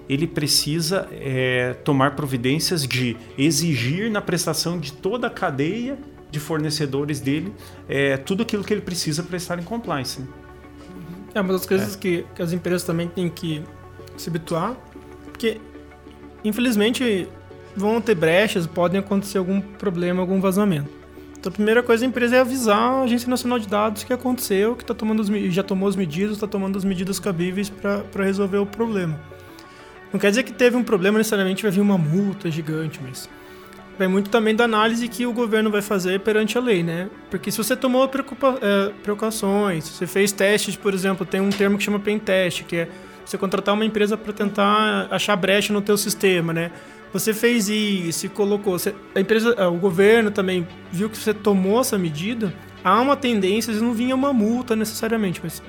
[0.07, 5.97] ele precisa é, tomar providências de exigir na prestação de toda a cadeia
[6.31, 7.55] de fornecedores dele
[7.89, 10.21] é, tudo aquilo que ele precisa para estar em compliance.
[10.21, 10.27] Né?
[11.35, 11.99] É uma das coisas é.
[11.99, 13.63] que, que as empresas também têm que
[14.15, 14.77] se habituar,
[15.25, 15.59] porque
[16.45, 17.29] infelizmente
[17.77, 20.91] vão ter brechas, podem acontecer algum problema, algum vazamento.
[21.39, 24.75] Então a primeira coisa da empresa é avisar a Agência Nacional de Dados que aconteceu,
[24.75, 28.67] que tá tomando já tomou as medidas, está tomando as medidas cabíveis para resolver o
[28.67, 29.21] problema.
[30.13, 33.29] Não quer dizer que teve um problema necessariamente vai vir uma multa gigante, mas
[33.99, 37.11] vai muito também da análise que o governo vai fazer perante a lei, né?
[37.31, 41.77] Porque se você tomou preocupa é, precauções, você fez testes, por exemplo, tem um termo
[41.77, 42.89] que chama pen test, que é
[43.25, 46.71] você contratar uma empresa para tentar achar brecha no teu sistema, né?
[47.13, 51.97] Você fez isso, colocou, você, a empresa, o governo também viu que você tomou essa
[51.97, 55.63] medida, há uma tendência, às vezes não vinha uma multa necessariamente, mas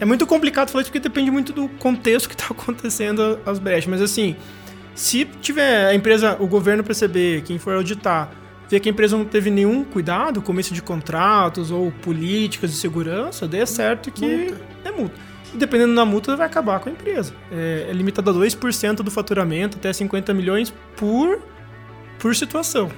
[0.00, 3.86] é muito complicado falar isso porque depende muito do contexto que está acontecendo as brechas,
[3.86, 4.34] mas assim,
[4.94, 8.30] se tiver a empresa, o governo perceber, quem for auditar,
[8.68, 13.46] ver que a empresa não teve nenhum cuidado, começo de contratos ou políticas de segurança,
[13.46, 14.60] dê certo que multa.
[14.84, 15.31] é multa.
[15.54, 17.34] E dependendo da multa, vai acabar com a empresa.
[17.50, 21.40] É, é limitado a 2% do faturamento, até 50 milhões por,
[22.18, 22.90] por situação.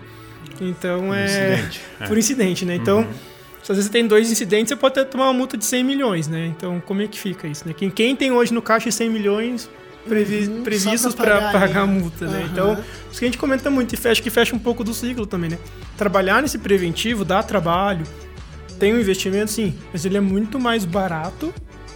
[0.61, 1.25] Então é.
[1.25, 1.81] Incidente.
[2.07, 2.21] Por é.
[2.21, 2.75] incidente, né?
[2.77, 2.99] Então.
[2.99, 3.35] Uhum.
[3.63, 5.85] Se às vezes você tem dois incidentes, você pode até tomar uma multa de 100
[5.85, 6.53] milhões, né?
[6.55, 7.73] Então, como é que fica isso, né?
[7.73, 9.71] Quem, quem tem hoje no caixa 100 milhões
[10.07, 12.41] previ uhum, previstos para pagar, a multa, né?
[12.41, 12.47] Uhum.
[12.53, 15.27] Então, isso que a gente comenta muito e fecha que fecha um pouco do ciclo
[15.27, 15.59] também, né?
[15.97, 18.05] Trabalhar nesse preventivo dá trabalho,
[18.79, 21.53] tem um investimento, sim, mas ele é muito mais barato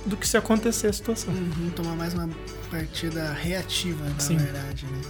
[0.07, 1.33] do que se acontecer a situação.
[1.33, 2.29] Uhum, tomar mais uma
[2.71, 4.37] partida reativa, na sim.
[4.37, 5.01] verdade, né?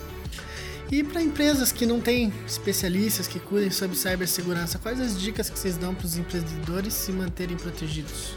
[0.91, 5.59] E para empresas que não têm especialistas que cuidem sobre cibersegurança, quais as dicas que
[5.59, 8.35] vocês dão para os empreendedores se manterem protegidos?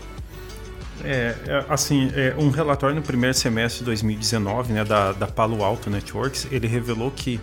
[1.04, 5.64] É, é, assim, é, um relatório no primeiro semestre de 2019, né, da, da Palo
[5.64, 7.40] Alto Networks, ele revelou que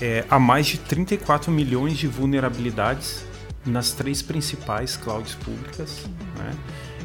[0.00, 3.24] é, há mais de 34 milhões de vulnerabilidades
[3.64, 6.04] nas três principais clouds públicas,
[6.36, 6.52] né,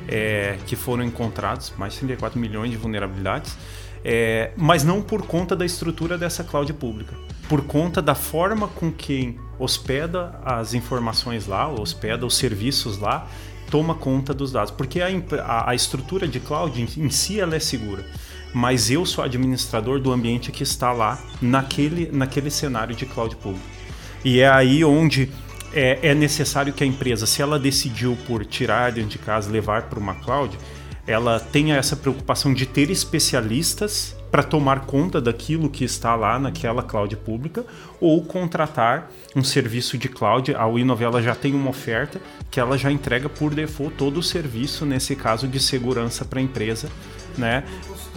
[0.09, 3.55] é, que foram encontrados, mais de 34 milhões de vulnerabilidades,
[4.03, 7.13] é, mas não por conta da estrutura dessa cloud pública,
[7.47, 13.27] por conta da forma com quem hospeda as informações lá, hospeda os serviços lá,
[13.69, 15.07] toma conta dos dados, porque a,
[15.43, 18.03] a, a estrutura de cloud em, em si ela é segura
[18.53, 23.63] mas eu sou administrador do ambiente que está lá naquele, naquele cenário de cloud público.
[24.23, 25.31] E é aí onde
[25.73, 29.83] é, é, necessário que a empresa, se ela decidiu por tirar dentro de casa, levar
[29.83, 30.57] para uma cloud,
[31.05, 36.83] ela tenha essa preocupação de ter especialistas para tomar conta daquilo que está lá naquela
[36.83, 37.65] cloud pública
[37.99, 40.53] ou contratar um serviço de cloud.
[40.55, 44.85] A Inovela já tem uma oferta que ela já entrega por default todo o serviço,
[44.85, 46.89] nesse caso de segurança para a empresa,
[47.37, 47.63] né?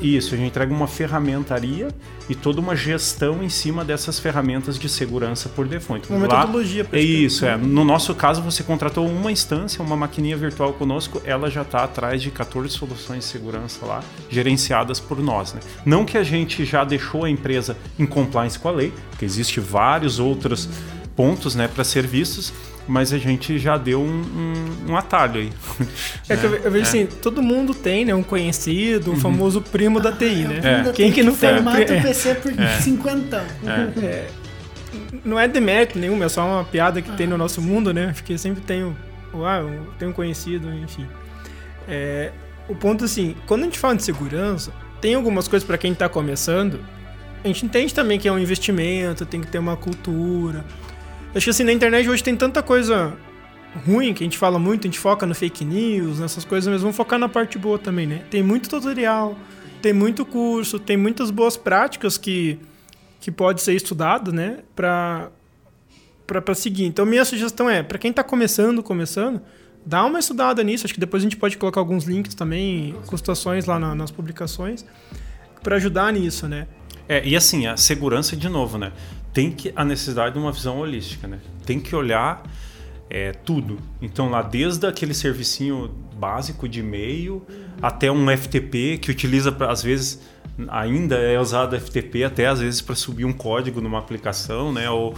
[0.01, 1.89] Isso, a gente entrega uma ferramentaria
[2.29, 6.09] e toda uma gestão em cima dessas ferramentas de segurança por default.
[6.11, 6.87] Uma Lá, metodologia.
[6.93, 7.57] É isso, é.
[7.57, 12.21] No nosso caso, você contratou uma instância, uma maquininha virtual conosco, ela já está atrás
[12.21, 15.53] de 14 soluções de segurança lá, gerenciadas por nós.
[15.53, 15.61] Né?
[15.85, 19.61] Não que a gente já deixou a empresa em compliance com a lei, porque existe
[19.61, 20.69] vários outros
[21.15, 22.53] pontos né, para ser vistos,
[22.87, 24.23] mas a gente já deu um,
[24.87, 25.53] um, um atalho aí.
[26.29, 26.89] É que eu, eu vejo é.
[26.89, 28.15] assim, todo mundo tem, né?
[28.15, 29.21] Um conhecido, um uhum.
[29.21, 30.87] famoso primo da TI, né?
[30.89, 30.93] É.
[30.93, 31.55] Quem que não tem?
[31.57, 32.81] Formata o PC por é.
[32.81, 33.37] 50.
[33.37, 34.05] É.
[34.05, 34.31] é.
[35.25, 37.15] Não é demérito nenhum, é só uma piada que ah.
[37.15, 38.13] tem no nosso mundo, né?
[38.15, 38.95] Porque sempre tem um,
[39.45, 39.63] ah,
[39.99, 41.07] tem um conhecido, enfim.
[41.89, 42.33] É,
[42.69, 46.09] o ponto assim, quando a gente fala de segurança, tem algumas coisas para quem está
[46.09, 46.81] começando.
[47.45, 50.65] A gente entende também que é um investimento, tem que ter uma cultura,
[51.35, 53.17] Acho que assim, na internet hoje tem tanta coisa
[53.87, 56.83] ruim que a gente fala muito, a gente foca no fake news, nessas coisas, mas
[56.83, 58.23] vamos focar na parte boa também, né?
[58.31, 59.37] Tem muito tutorial,
[59.81, 62.59] tem muito curso, tem muitas boas práticas que,
[63.19, 64.59] que pode ser estudado, né?
[64.77, 65.31] Pra,
[66.55, 66.85] seguir.
[66.85, 69.41] Então, minha sugestão é, para quem tá começando, começando,
[69.87, 70.87] dá uma estudada nisso.
[70.87, 74.11] Acho que depois a gente pode colocar alguns links também, com situações lá na, nas
[74.11, 74.85] publicações,
[75.63, 76.69] para ajudar nisso, né?
[77.09, 78.93] É, e assim, a segurança, de novo, né?
[79.33, 81.39] Tem que a necessidade de uma visão holística, né?
[81.65, 82.43] Tem que olhar
[83.09, 83.79] é, tudo.
[84.01, 87.45] Então lá desde aquele servicinho básico de e-mail
[87.81, 90.21] até um FTP que utiliza às vezes
[90.69, 94.89] ainda é usado FTP até às vezes para subir um código numa aplicação, né?
[94.91, 95.15] Ou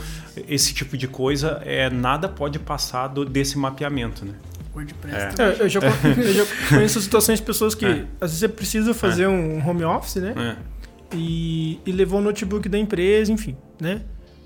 [0.48, 4.34] esse tipo de coisa é nada pode passar do, desse mapeamento, né?
[4.74, 5.40] WordPress.
[5.40, 5.42] É.
[5.42, 5.80] É, eu, já,
[6.16, 8.04] eu, já, conheço situações de pessoas que é.
[8.20, 9.28] às vezes você precisa fazer é.
[9.28, 10.34] um home office, né?
[10.36, 10.73] É
[11.12, 14.02] e, e levou o notebook da empresa, enfim, né?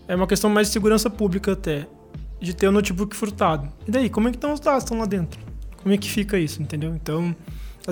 [0.07, 1.87] É uma questão mais de segurança pública até,
[2.41, 3.69] de ter o notebook furtado.
[3.87, 5.39] E daí, como é que estão os dados estão lá dentro?
[5.83, 6.95] Como é que fica isso, entendeu?
[6.95, 7.35] Então,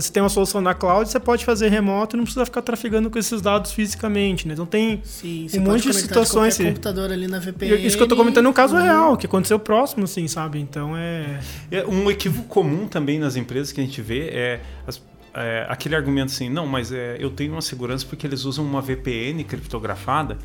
[0.00, 3.09] você tem uma solução na cloud, você pode fazer remoto e não precisa ficar trafegando
[3.09, 4.52] com esses dados fisicamente, né?
[4.52, 6.59] Então tem Sim, um monte de situações.
[6.59, 7.87] De computador ali na VPN.
[7.87, 8.83] Isso que eu estou comentando é um caso uhum.
[8.83, 10.59] real, que aconteceu próximo, assim, sabe?
[10.61, 11.40] Então é...
[11.70, 11.87] é.
[11.87, 15.00] Um equívoco comum também nas empresas que a gente vê é as
[15.37, 18.81] é, aquele argumento assim, não, mas é, eu tenho uma segurança porque eles usam uma
[18.81, 20.38] VPN criptografada,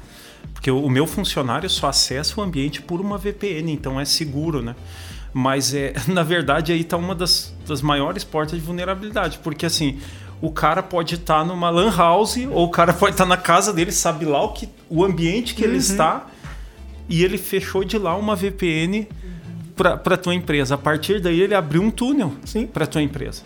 [0.53, 4.61] porque o, o meu funcionário só acessa o ambiente por uma VPN, então é seguro,
[4.61, 4.75] né?
[5.33, 9.97] Mas é, na verdade aí está uma das, das maiores portas de vulnerabilidade, porque assim,
[10.41, 13.37] o cara pode estar tá numa lan house ou o cara pode estar tá na
[13.37, 15.69] casa dele, sabe lá o, que, o ambiente que uhum.
[15.69, 16.27] ele está
[17.07, 19.07] e ele fechou de lá uma VPN
[19.75, 20.75] para tua empresa.
[20.75, 22.35] A partir daí ele abriu um túnel
[22.73, 23.43] para tua empresa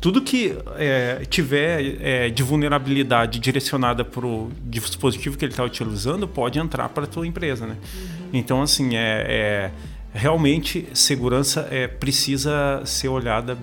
[0.00, 6.28] tudo que é, tiver é, de vulnerabilidade direcionada para o dispositivo que ele está utilizando
[6.28, 7.76] pode entrar para a tua empresa, né?
[7.76, 8.28] Uhum.
[8.32, 9.70] Então, assim, é, é,
[10.12, 13.58] realmente segurança é, precisa ser olhada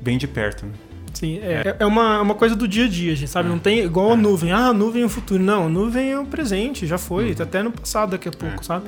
[0.00, 0.66] bem de perto.
[0.66, 0.72] Né?
[1.14, 3.48] Sim, é, é uma, uma coisa do dia a dia, gente, sabe?
[3.48, 3.50] É.
[3.50, 4.16] Não tem igual a é.
[4.16, 4.52] nuvem.
[4.52, 5.42] Ah, a nuvem é o futuro.
[5.42, 7.30] Não, a nuvem é o presente, já foi.
[7.30, 7.34] Uhum.
[7.34, 8.62] Tá até no passado daqui a pouco, é.
[8.62, 8.84] sabe?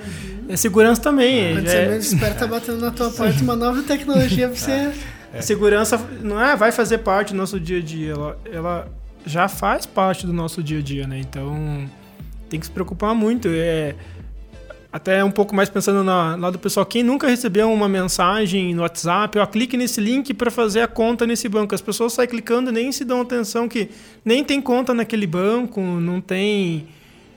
[0.50, 1.54] É segurança também.
[1.54, 4.92] Quando é, você menos espera, tá batendo na tua porta uma nova tecnologia para você
[5.32, 5.40] é.
[5.42, 8.88] Segurança não é vai fazer parte do nosso dia a dia, ela, ela
[9.24, 11.18] já faz parte do nosso dia a dia, né?
[11.18, 11.88] Então
[12.48, 13.48] tem que se preocupar muito.
[13.48, 13.94] É,
[14.92, 18.82] até um pouco mais pensando na, lá do pessoal, quem nunca recebeu uma mensagem no
[18.82, 21.74] WhatsApp, ó, clique nesse link para fazer a conta nesse banco.
[21.74, 23.88] As pessoas saem clicando e nem se dão atenção que
[24.24, 26.88] nem tem conta naquele banco, não tem,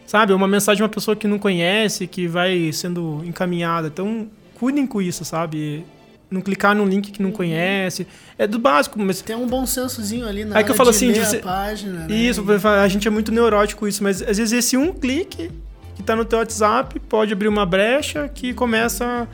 [0.08, 3.88] sabe, uma mensagem de uma pessoa que não conhece, que vai sendo encaminhada.
[3.88, 5.86] Então, cuidem com isso, sabe?
[6.34, 8.08] Não clicar num link que não conhece.
[8.38, 9.22] É do básico, mas.
[9.22, 11.38] Tem um bom sensozinho ali na Aí que eu falo assim, você...
[11.38, 12.16] página, né?
[12.16, 15.52] Isso, a gente é muito neurótico isso, mas às vezes esse um clique
[15.96, 19.28] que está no teu WhatsApp pode abrir uma brecha que começa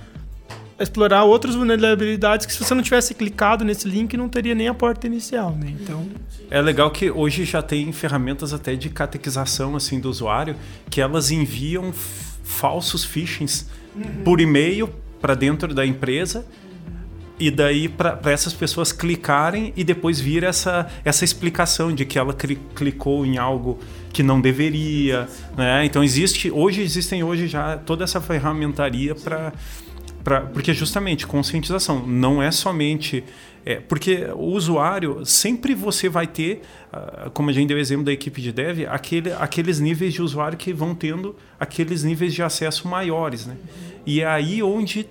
[0.77, 4.67] a explorar outras vulnerabilidades que se você não tivesse clicado nesse link não teria nem
[4.67, 5.73] a porta inicial, né?
[5.79, 6.05] Então
[6.51, 10.55] é legal que hoje já tem ferramentas até de catequização assim do usuário
[10.89, 11.93] que elas enviam
[12.43, 14.23] falsos phishings uhum.
[14.23, 14.89] por e-mail
[15.21, 16.45] para dentro da empresa
[17.39, 22.35] e daí para essas pessoas clicarem e depois vir essa, essa explicação de que ela
[22.75, 23.79] clicou em algo
[24.11, 25.85] que não deveria, né?
[25.85, 29.53] Então existe hoje existem hoje já toda essa ferramentaria para
[30.53, 33.23] porque justamente conscientização não é somente
[33.65, 36.61] é, porque o usuário sempre você vai ter,
[36.93, 40.21] uh, como a gente deu o exemplo da equipe de dev, aquele, aqueles níveis de
[40.21, 43.57] usuário que vão tendo aqueles níveis de acesso maiores, né?
[44.05, 45.07] E é aí onde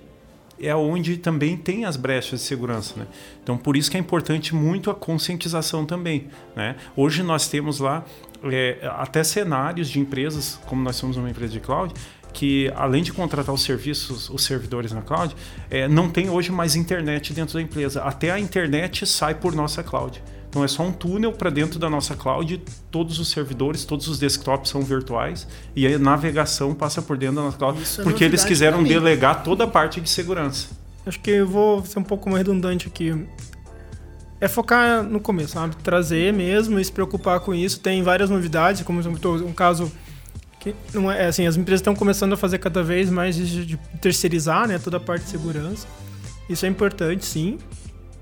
[0.61, 2.93] é onde também tem as brechas de segurança.
[2.97, 3.07] Né?
[3.41, 6.27] Então, por isso que é importante muito a conscientização também.
[6.55, 6.75] Né?
[6.95, 8.05] Hoje nós temos lá
[8.43, 11.93] é, até cenários de empresas, como nós somos uma empresa de cloud,
[12.31, 15.35] que além de contratar os serviços, os servidores na cloud,
[15.69, 18.03] é, não tem hoje mais internet dentro da empresa.
[18.03, 20.21] Até a internet sai por nossa cloud.
[20.49, 24.17] Então é só um túnel para dentro da nossa cloud, todos os servidores, todos os
[24.17, 28.23] desktops são virtuais e a navegação passa por dentro da nossa cloud, Isso é porque
[28.23, 30.69] é eles quiseram delegar toda a parte de segurança.
[31.05, 33.25] Acho que eu vou ser um pouco mais redundante aqui.
[34.41, 35.75] É focar no começo, sabe?
[35.77, 37.79] Trazer mesmo e se preocupar com isso.
[37.79, 39.91] Tem várias novidades, como um caso
[40.59, 43.77] que não é assim, as empresas estão começando a fazer cada vez mais de, de
[44.01, 45.87] terceirizar, né, toda a parte de segurança.
[46.49, 47.57] Isso é importante, sim.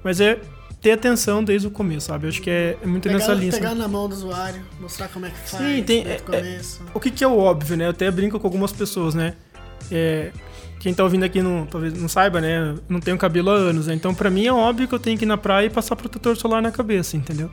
[0.03, 0.39] Mas é
[0.81, 2.25] ter atenção desde o começo, sabe?
[2.25, 3.51] Eu acho que é, é muito pegar, nessa linha.
[3.51, 5.63] Pegar na mão do usuário, mostrar como é que faz.
[5.63, 6.05] Sim, tem.
[6.05, 6.61] É, é,
[6.93, 7.85] o que, que, é o óbvio, né?
[7.85, 9.33] Eu até brinco com algumas pessoas, né?
[9.91, 10.31] É,
[10.79, 12.75] quem tá ouvindo aqui não, talvez não saiba, né?
[12.87, 13.95] Não tenho cabelo há anos, né?
[13.95, 16.37] Então, para mim é óbvio que eu tenho que ir na praia e passar protetor
[16.37, 17.49] solar na cabeça, entendeu?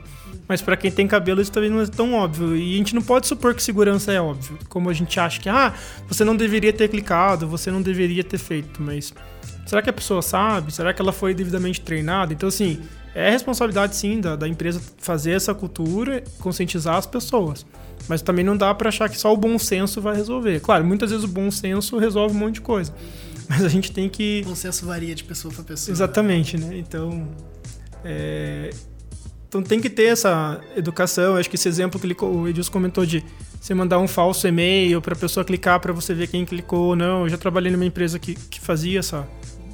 [0.47, 2.55] Mas para quem tem cabelo, isso talvez não é tão óbvio.
[2.55, 4.59] E a gente não pode supor que segurança é óbvio.
[4.69, 5.73] Como a gente acha que, ah,
[6.07, 8.79] você não deveria ter clicado, você não deveria ter feito.
[8.79, 9.11] Mas
[9.65, 10.71] será que a pessoa sabe?
[10.71, 12.31] Será que ela foi devidamente treinada?
[12.31, 12.79] Então, assim,
[13.15, 17.65] é responsabilidade sim da, da empresa fazer essa cultura, conscientizar as pessoas.
[18.09, 20.59] Mas também não dá para achar que só o bom senso vai resolver.
[20.59, 22.93] Claro, muitas vezes o bom senso resolve um monte de coisa.
[23.47, 24.41] Mas a gente tem que.
[24.45, 25.93] O bom senso varia de pessoa para pessoa.
[25.93, 26.77] Exatamente, né?
[26.77, 27.25] Então.
[28.03, 28.71] É...
[29.47, 31.37] Então tem que ter essa educação.
[31.37, 33.23] Acho que esse exemplo que o Edilson comentou de
[33.61, 36.95] você mandar um falso e-mail para a pessoa clicar para você ver quem clicou ou
[36.97, 37.23] não.
[37.23, 39.25] Eu já trabalhei numa empresa que, que fazia essa,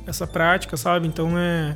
[0.06, 1.08] essa prática, sabe?
[1.08, 1.76] Então é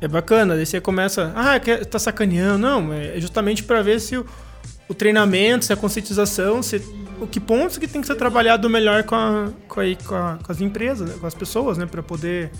[0.00, 2.58] é bacana, daí você começa, ah, tá sacaneando.
[2.58, 4.26] Não, é justamente para ver se o,
[4.88, 6.82] o, treinamento, se a conscientização, se,
[7.20, 10.38] o que pontos que tem que ser trabalhado melhor com, a, com, a, com, a,
[10.42, 12.50] com as empresas, né, com as pessoas, né, para poder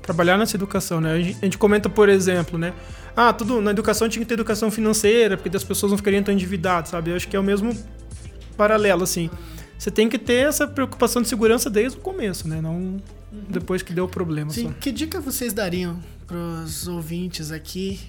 [0.00, 1.12] trabalhar nessa educação, né?
[1.12, 2.72] A gente, a gente, comenta, por exemplo, né?
[3.14, 6.32] Ah, tudo na educação tinha que ter educação financeira, porque as pessoas não ficariam tão
[6.32, 7.10] endividadas, sabe?
[7.10, 7.76] Eu acho que é o mesmo
[8.56, 9.28] paralelo, assim.
[9.76, 12.60] Você tem que ter essa preocupação de segurança desde o começo, né?
[12.60, 12.98] Não
[13.30, 14.50] depois que deu o problema.
[14.50, 14.72] Sim, só.
[14.74, 18.00] que dica vocês dariam pros ouvintes aqui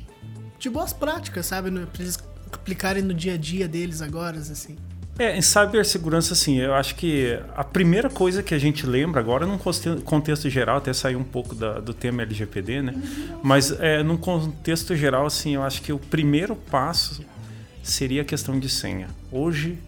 [0.59, 1.71] de boas práticas, sabe?
[1.71, 2.17] Pra eles
[2.51, 4.77] aplicarem no dia a dia deles agora, assim.
[5.19, 9.47] É, em cibersegurança, assim, eu acho que a primeira coisa que a gente lembra agora,
[9.47, 9.57] num
[10.03, 12.93] contexto geral, até sair um pouco da, do tema LGPD, né?
[13.41, 17.25] Mas é, num contexto geral, assim, eu acho que o primeiro passo
[17.81, 19.07] seria a questão de senha.
[19.31, 19.79] Hoje,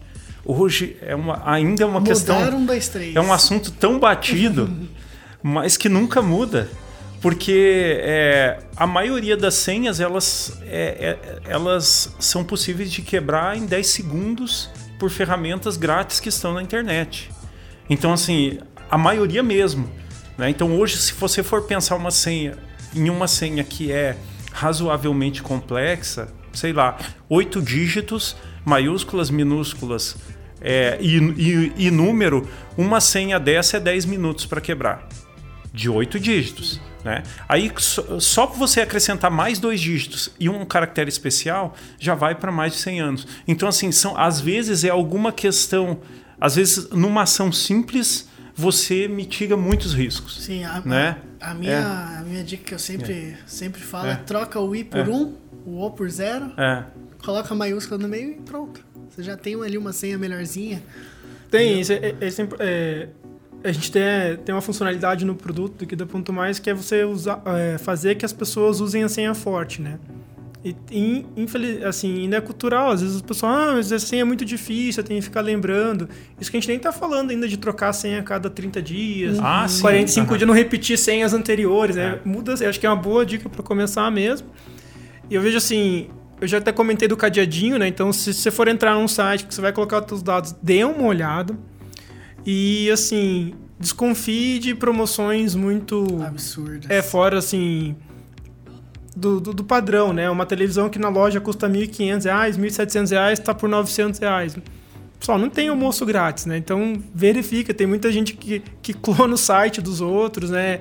[0.44, 2.58] hoje é uma, ainda é uma Mudaram questão.
[2.58, 3.14] Um, dois, três.
[3.14, 4.68] É um assunto tão batido,
[5.42, 6.68] mas que nunca muda
[7.20, 13.66] porque é, a maioria das senhas elas, é, é, elas são possíveis de quebrar em
[13.66, 17.30] 10 segundos por ferramentas grátis que estão na internet.
[17.90, 18.58] Então, assim,
[18.90, 19.90] a maioria mesmo.
[20.38, 20.48] Né?
[20.48, 22.56] Então, hoje, se você for pensar uma senha
[22.94, 24.16] em uma senha que é
[24.52, 28.34] razoavelmente complexa, sei lá, oito dígitos,
[28.64, 30.16] maiúsculas, minúsculas
[30.60, 35.06] é, e, e, e número, uma senha dessa é 10 minutos para quebrar.
[35.72, 36.80] De oito dígitos.
[37.04, 37.22] Né?
[37.48, 37.72] Aí
[38.18, 42.78] só você acrescentar mais dois dígitos e um caractere especial já vai para mais de
[42.78, 43.26] 100 anos.
[43.48, 46.00] Então assim, são, às vezes é alguma questão,
[46.40, 50.42] às vezes numa ação simples você mitiga muitos riscos.
[50.42, 51.16] Sim, a, né?
[51.40, 52.18] a, a minha, é.
[52.18, 53.38] a minha dica que eu sempre, é.
[53.46, 54.12] sempre falo é.
[54.12, 55.14] é troca o i por 1, é.
[55.14, 56.84] um, o o por 0, é.
[57.24, 58.84] coloca a maiúscula no meio e pronto.
[59.08, 60.82] Você já tem ali uma senha melhorzinha.
[61.50, 62.14] Tem, isso é,
[62.60, 63.08] é,
[63.62, 64.02] a gente tem,
[64.44, 68.14] tem uma funcionalidade no produto aqui da Ponto Mais que é você usar, é, fazer
[68.14, 69.98] que as pessoas usem a senha forte, né?
[70.62, 72.90] E, infeliz, assim, ainda é cultural.
[72.90, 75.40] Às vezes as pessoas, ah, mas a senha é muito difícil, eu tenho que ficar
[75.40, 76.06] lembrando.
[76.38, 78.82] Isso que a gente nem tá falando ainda de trocar a senha a cada 30
[78.82, 80.36] dias, ah, 45 sim.
[80.36, 81.96] dias, não repetir senhas anteriores.
[81.96, 82.20] Né?
[82.22, 82.28] É.
[82.28, 84.48] Muda, acho que é uma boa dica para começar mesmo.
[85.30, 87.88] E eu vejo assim, eu já até comentei do cadeadinho, né?
[87.88, 90.84] Então, se você for entrar num site que você vai colocar os seus dados, dê
[90.84, 91.56] uma olhada
[92.44, 96.06] e assim, desconfie de promoções muito.
[96.22, 96.90] Absurdas.
[96.90, 97.96] É, fora assim.
[99.16, 100.30] Do, do, do, padrão, né?
[100.30, 104.56] Uma televisão que na loja custa R$ 1.500, R$ 1.700, está por 900 reais.
[105.18, 106.56] Pessoal, não tem almoço grátis, né?
[106.56, 107.74] Então, verifica.
[107.74, 110.80] Tem muita gente que, que clona o site dos outros, né?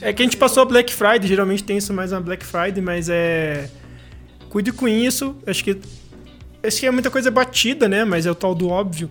[0.00, 2.82] É que a gente passou a Black Friday, geralmente tem isso mais na Black Friday,
[2.82, 3.70] mas é...
[4.50, 5.36] Cuide com isso.
[5.46, 5.78] Acho que...
[6.62, 8.04] Acho que é muita coisa batida, né?
[8.04, 9.08] Mas é o tal do óbvio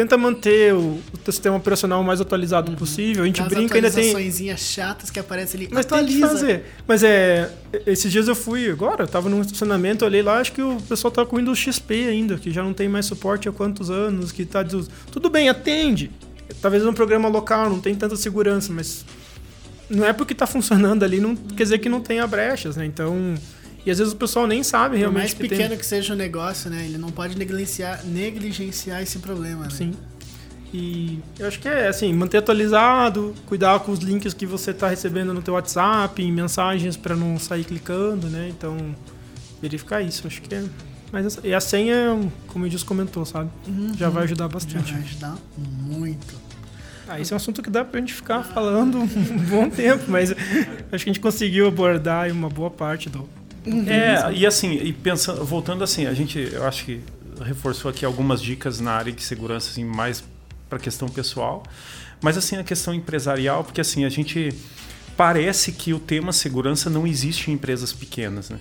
[0.00, 2.76] tenta manter o, o sistema operacional o mais atualizado uhum.
[2.76, 3.22] possível.
[3.22, 4.56] A gente As brinca ainda tem.
[4.56, 5.70] chatas que aparecem ali.
[5.70, 6.18] Mas atualiza.
[6.18, 6.64] tem que fazer.
[6.86, 7.52] Mas é.
[7.86, 11.12] Esses dias eu fui agora, eu tava num estacionamento, olhei lá, acho que o pessoal
[11.12, 14.44] tá com Windows XP ainda, que já não tem mais suporte há quantos anos, que
[14.44, 14.64] tá.
[15.12, 16.10] Tudo bem, atende.
[16.62, 19.04] Talvez um programa local, não tem tanta segurança, mas
[19.88, 22.86] não é porque está funcionando ali, não quer dizer que não tenha brechas, né?
[22.86, 23.34] Então,
[23.84, 25.14] e às vezes o pessoal nem sabe realmente.
[25.14, 25.78] Por mais que pequeno tem...
[25.78, 26.84] que seja o negócio, né?
[26.84, 29.70] Ele não pode negligenciar, negligenciar esse problema, né?
[29.70, 29.92] Sim.
[30.72, 34.88] E eu acho que é assim, manter atualizado, cuidar com os links que você está
[34.88, 38.48] recebendo no teu WhatsApp, em mensagens para não sair clicando, né?
[38.48, 38.76] Então,
[39.60, 40.64] verificar isso, acho que é.
[41.10, 42.16] Mas e a senha,
[42.46, 43.50] como o Edilson comentou, sabe?
[43.66, 43.92] Uhum.
[43.96, 44.90] Já vai ajudar bastante.
[44.90, 46.40] Já vai ajudar muito.
[47.08, 49.06] Ah, esse é um assunto que dá pra gente ficar falando um
[49.50, 53.28] bom tempo, mas acho que a gente conseguiu abordar uma boa parte do.
[53.66, 57.00] É, e assim, e pensando, voltando assim, a gente, eu acho que
[57.44, 60.24] reforçou aqui algumas dicas na área de segurança, assim, mais
[60.68, 61.62] para questão pessoal,
[62.22, 64.54] mas assim, a questão empresarial, porque assim, a gente
[65.16, 68.58] parece que o tema segurança não existe em empresas pequenas, né?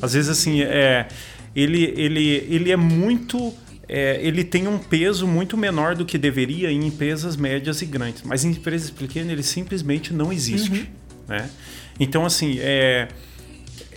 [0.00, 1.08] Às vezes, assim, é,
[1.54, 3.54] ele, ele, ele é muito
[3.88, 8.22] é, ele tem um peso muito menor do que deveria em empresas médias e grandes.
[8.22, 10.80] Mas em empresas pequenas ele simplesmente não existe.
[10.80, 10.86] Uhum.
[11.26, 11.50] Né?
[11.98, 13.08] Então, assim, é,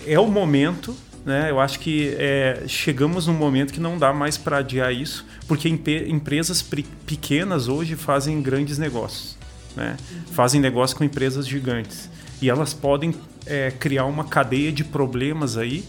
[0.05, 0.95] é o momento.
[1.25, 1.51] Né?
[1.51, 5.69] Eu acho que é, chegamos num momento que não dá mais para adiar isso, porque
[5.69, 6.65] empresas
[7.05, 9.37] pequenas hoje fazem grandes negócios.
[9.75, 9.95] Né?
[10.11, 10.33] Uhum.
[10.33, 12.09] Fazem negócio com empresas gigantes.
[12.41, 13.13] E elas podem
[13.45, 15.83] é, criar uma cadeia de problemas aí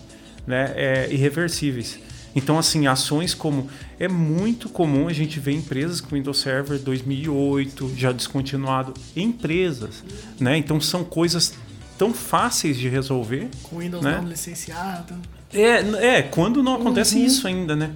[0.47, 1.99] né, é, irreversíveis.
[2.35, 3.69] Então, assim, ações como.
[4.01, 8.95] É muito comum a gente ver empresas com Windows Server 2008 já descontinuado.
[9.15, 10.03] Empresas,
[10.41, 10.57] né?
[10.57, 11.55] Então, são coisas
[11.99, 13.49] tão fáceis de resolver.
[13.63, 14.19] Com Windows né?
[14.21, 15.15] não licenciado.
[15.53, 17.25] É, é, quando não acontece uhum.
[17.25, 17.91] isso ainda, né?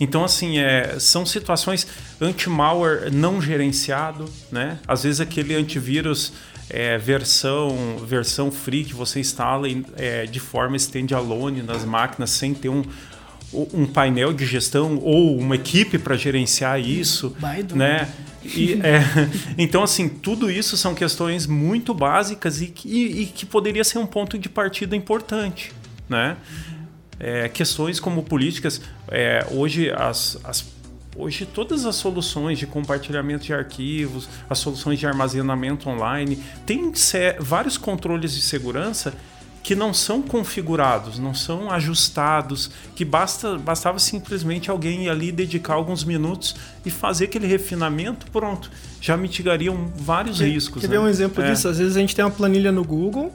[0.00, 1.86] Então, assim, é, são situações
[2.20, 4.78] anti-malware não gerenciado, né?
[4.88, 6.32] Às vezes aquele antivírus
[6.70, 12.70] é, versão, versão free que você instala é, de forma standalone nas máquinas sem ter
[12.70, 12.82] um,
[13.52, 17.76] um painel de gestão ou uma equipe para gerenciar isso, Baidu.
[17.76, 18.08] né?
[18.44, 19.02] E, é,
[19.56, 23.98] então, assim, tudo isso são questões muito básicas e que, e, e que poderia ser
[23.98, 25.72] um ponto de partida importante,
[26.08, 26.36] né?
[27.18, 30.72] É, questões como políticas, é, hoje as, as
[31.14, 36.90] Hoje, todas as soluções de compartilhamento de arquivos, as soluções de armazenamento online, têm
[37.38, 39.12] vários controles de segurança
[39.62, 46.02] que não são configurados, não são ajustados, que basta, bastava simplesmente alguém ali dedicar alguns
[46.02, 50.80] minutos e fazer aquele refinamento, pronto, já mitigariam vários riscos.
[50.80, 50.96] Quer né?
[50.96, 51.50] ver um exemplo é.
[51.50, 51.68] disso?
[51.68, 53.32] Às vezes a gente tem uma planilha no Google,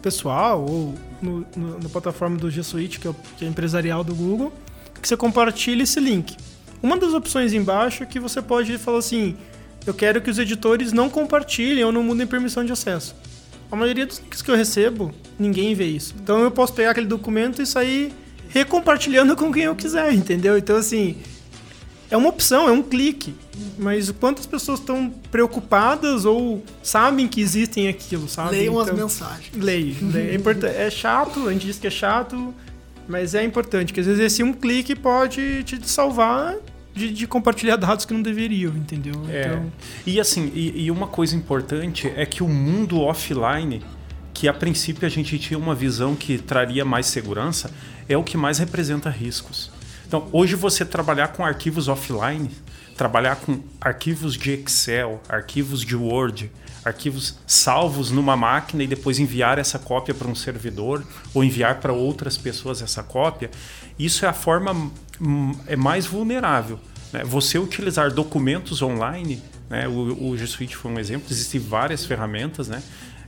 [0.00, 4.04] pessoal, ou no, no, na plataforma do G Suite, que é, o, que é empresarial
[4.04, 4.52] do Google,
[5.00, 6.36] que você compartilha esse link.
[6.80, 9.36] Uma das opções embaixo é que você pode falar assim,
[9.86, 13.14] eu quero que os editores não compartilhem ou não mudem permissão de acesso.
[13.74, 16.14] A maioria dos links que eu recebo, ninguém vê isso.
[16.22, 18.12] Então eu posso pegar aquele documento e sair
[18.48, 20.56] recompartilhando com quem eu quiser, entendeu?
[20.56, 21.16] Então, assim,
[22.08, 23.34] é uma opção, é um clique.
[23.76, 28.52] Mas quantas pessoas estão preocupadas ou sabem que existem aquilo, sabe?
[28.52, 29.50] Leiam então, as mensagens.
[29.56, 29.96] Leiam.
[30.14, 30.76] É, importante.
[30.76, 32.54] é chato, a gente diz que é chato,
[33.08, 36.54] mas é importante, que às vezes esse um clique pode te salvar
[36.94, 39.14] de, de, compartilhar dados que não deveriam, entendeu?
[39.28, 39.46] É.
[39.46, 39.72] Então...
[40.06, 43.82] E assim, e, e, uma coisa importante é que o mundo offline,
[44.32, 47.70] que a princípio a gente tinha uma visão que traria mais segurança,
[48.08, 49.70] é o que mais representa riscos.
[50.06, 52.50] Então, hoje você trabalhar com arquivos offline,
[52.96, 56.50] trabalhar com arquivos de Excel, arquivos de Word,
[56.84, 61.92] arquivos salvos numa máquina e depois enviar essa cópia para um servidor ou enviar para
[61.92, 63.50] outras pessoas essa cópia,
[63.98, 64.90] isso é a forma
[65.66, 66.78] é mais vulnerável.
[67.12, 67.22] Né?
[67.24, 69.86] Você utilizar documentos online, né?
[69.88, 72.82] o, o G Suite foi um exemplo, existem várias ferramentas, né?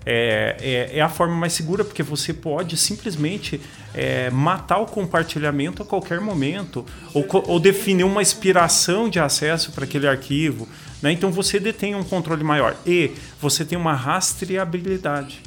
[0.08, 3.60] É, é, é, a forma mais segura, porque você pode simplesmente
[3.92, 9.82] é, matar o compartilhamento a qualquer momento, ou, ou definir uma expiração de acesso para
[9.82, 10.68] aquele arquivo.
[11.02, 11.10] Né?
[11.10, 15.42] Então você detém um controle maior e você tem uma rastreabilidade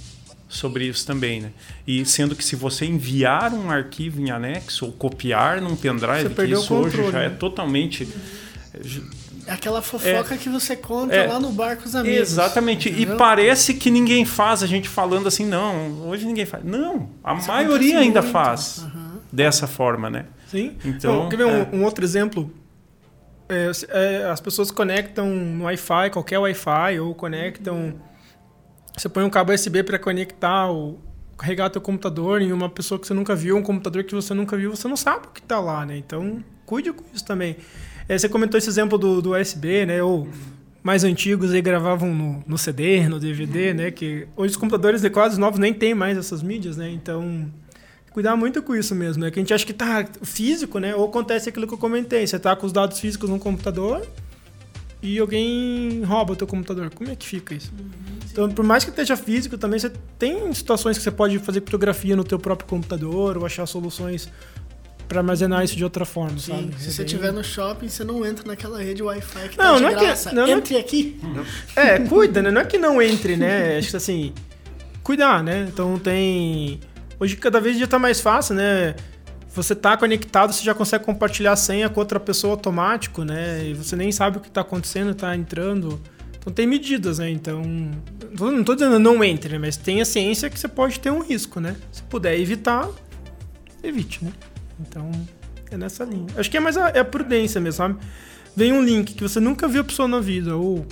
[0.50, 1.52] sobre isso também, né?
[1.86, 6.44] E sendo que se você enviar um arquivo em anexo ou copiar num pendrive, que
[6.46, 7.36] isso hoje já é né?
[7.40, 8.08] totalmente
[9.46, 12.20] é aquela fofoca é, que você conta é, lá no bar com os amigos.
[12.20, 12.90] Exatamente.
[12.90, 13.16] Entendeu?
[13.16, 16.64] E parece que ninguém faz, a gente falando assim, não, hoje ninguém faz.
[16.64, 18.32] Não, a Isso maioria ainda muito.
[18.32, 19.20] faz uhum.
[19.32, 20.26] dessa forma, né?
[20.48, 20.76] Sim.
[20.86, 21.70] Então, quer ver um, é.
[21.74, 22.52] um, outro exemplo?
[23.48, 27.96] É, é, as pessoas conectam no Wi-Fi, qualquer Wi-Fi, ou conectam
[29.00, 31.00] você põe um cabo USB para conectar ou
[31.38, 34.58] carregar teu computador em uma pessoa que você nunca viu, um computador que você nunca
[34.58, 35.98] viu, você não sabe o que está lá, né?
[35.98, 37.56] Então, cuide com isso também.
[38.10, 40.04] É, você comentou esse exemplo do, do USB, né?
[40.04, 40.28] Ou
[40.84, 43.90] mais antigos aí gravavam no, no CD, no DVD, né?
[43.90, 46.90] Que hoje os computadores de quase novos nem tem mais essas mídias, né?
[46.92, 47.50] Então,
[48.12, 49.32] cuidar muito com isso mesmo, né?
[49.32, 50.94] Que a gente acha que tá físico, né?
[50.94, 54.06] Ou acontece aquilo que eu comentei, você tá com os dados físicos no computador
[55.02, 56.94] e alguém rouba o teu computador.
[56.94, 57.72] Como é que fica isso?
[57.80, 61.62] Uhum, então, por mais que esteja físico, também você tem situações que você pode fazer
[61.62, 64.30] criptografia no teu próprio computador ou achar soluções
[65.08, 66.76] para armazenar isso de outra forma, Sim, sabe?
[66.78, 69.90] Se você estiver no shopping, você não entra naquela rede Wi-Fi que não, tá não
[69.92, 70.30] graça.
[70.30, 71.20] É que, não, entre não, aqui.
[71.76, 72.52] É, cuida, né?
[72.52, 73.78] Não é que não entre, né?
[73.78, 74.34] Acho que assim,
[75.04, 75.68] cuidar, né?
[75.68, 76.80] Então tem...
[77.20, 78.96] Hoje cada vez já tá mais fácil, né?
[79.52, 83.66] você tá conectado, você já consegue compartilhar a senha com outra pessoa automático, né?
[83.66, 86.00] E você nem sabe o que está acontecendo, está entrando.
[86.40, 87.30] Então tem medidas, né?
[87.30, 87.62] Então,
[88.40, 89.60] não estou dizendo não entre, né?
[89.60, 91.76] mas tem a ciência que você pode ter um risco, né?
[91.92, 92.90] Se puder evitar,
[93.84, 94.32] evite, né?
[94.80, 95.12] Então,
[95.70, 96.28] é nessa linha.
[96.38, 98.00] Acho que é mais a, é a prudência mesmo, sabe?
[98.56, 100.86] Vem um link que você nunca viu a pessoa na vida, ou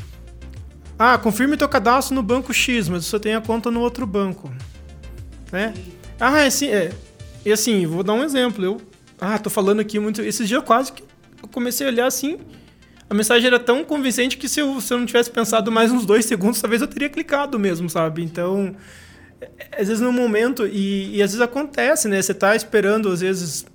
[0.99, 4.51] ah, confirme teu cadastro no banco X, mas você tem a conta no outro banco,
[5.51, 5.73] né?
[6.19, 6.91] Ah, é, sim, é,
[7.47, 8.65] e assim, vou dar um exemplo.
[8.65, 8.81] Eu,
[9.21, 10.21] ah, tô falando aqui muito.
[10.21, 11.01] Esses dias quase que
[11.41, 12.39] eu comecei a olhar assim.
[13.09, 16.05] A mensagem era tão convincente que se eu, se eu não tivesse pensado mais uns
[16.05, 18.21] dois segundos, talvez eu teria clicado mesmo, sabe?
[18.21, 18.75] Então,
[19.39, 19.49] é,
[19.79, 22.21] às vezes no momento, e, e às vezes acontece, né?
[22.21, 23.65] Você tá esperando, às vezes.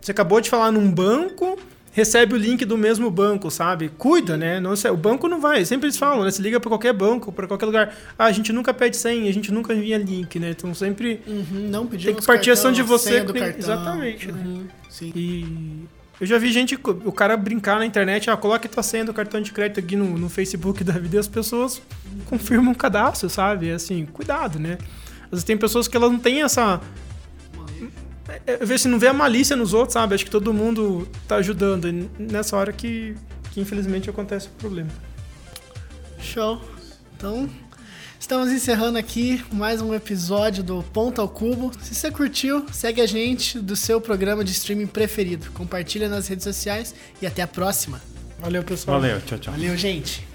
[0.00, 1.58] Você acabou de falar num banco,
[1.92, 3.88] recebe o link do mesmo banco, sabe?
[3.88, 4.60] Cuida, né?
[4.60, 5.64] Não, o banco não vai.
[5.64, 6.30] Sempre eles falam, né?
[6.30, 7.96] Se liga para qualquer banco, para qualquer lugar.
[8.18, 10.50] Ah, a gente nunca pede senha, a gente nunca envia link, né?
[10.50, 13.22] Então sempre uhum, não tem que partir ação de você.
[13.22, 13.58] Cartão.
[13.58, 14.30] Exatamente.
[14.30, 14.42] Né?
[14.44, 15.12] Uhum, sim.
[15.16, 15.86] E
[16.20, 19.40] eu já vi gente, o cara brincar na internet, ah, coloque tua senha do cartão
[19.40, 21.82] de crédito aqui no, no Facebook da vida e as pessoas
[22.26, 23.70] confirmam o cadastro, sabe?
[23.70, 24.78] Assim, cuidado, né?
[25.24, 26.80] Às vezes tem pessoas que elas não têm essa
[28.46, 30.14] é, ver se não vê a malícia nos outros, sabe?
[30.14, 31.88] Acho que todo mundo tá ajudando.
[31.88, 33.14] E nessa hora que,
[33.50, 34.90] que infelizmente acontece o problema.
[36.20, 36.60] Show.
[37.16, 37.48] Então,
[38.24, 41.70] estamos encerrando aqui mais um episódio do Ponto ao Cubo.
[41.82, 45.50] Se você curtiu, segue a gente do seu programa de streaming preferido.
[45.50, 48.00] Compartilha nas redes sociais e até a próxima.
[48.40, 48.98] Valeu, pessoal.
[48.98, 49.52] Valeu, tchau, tchau.
[49.52, 50.26] Valeu, gente.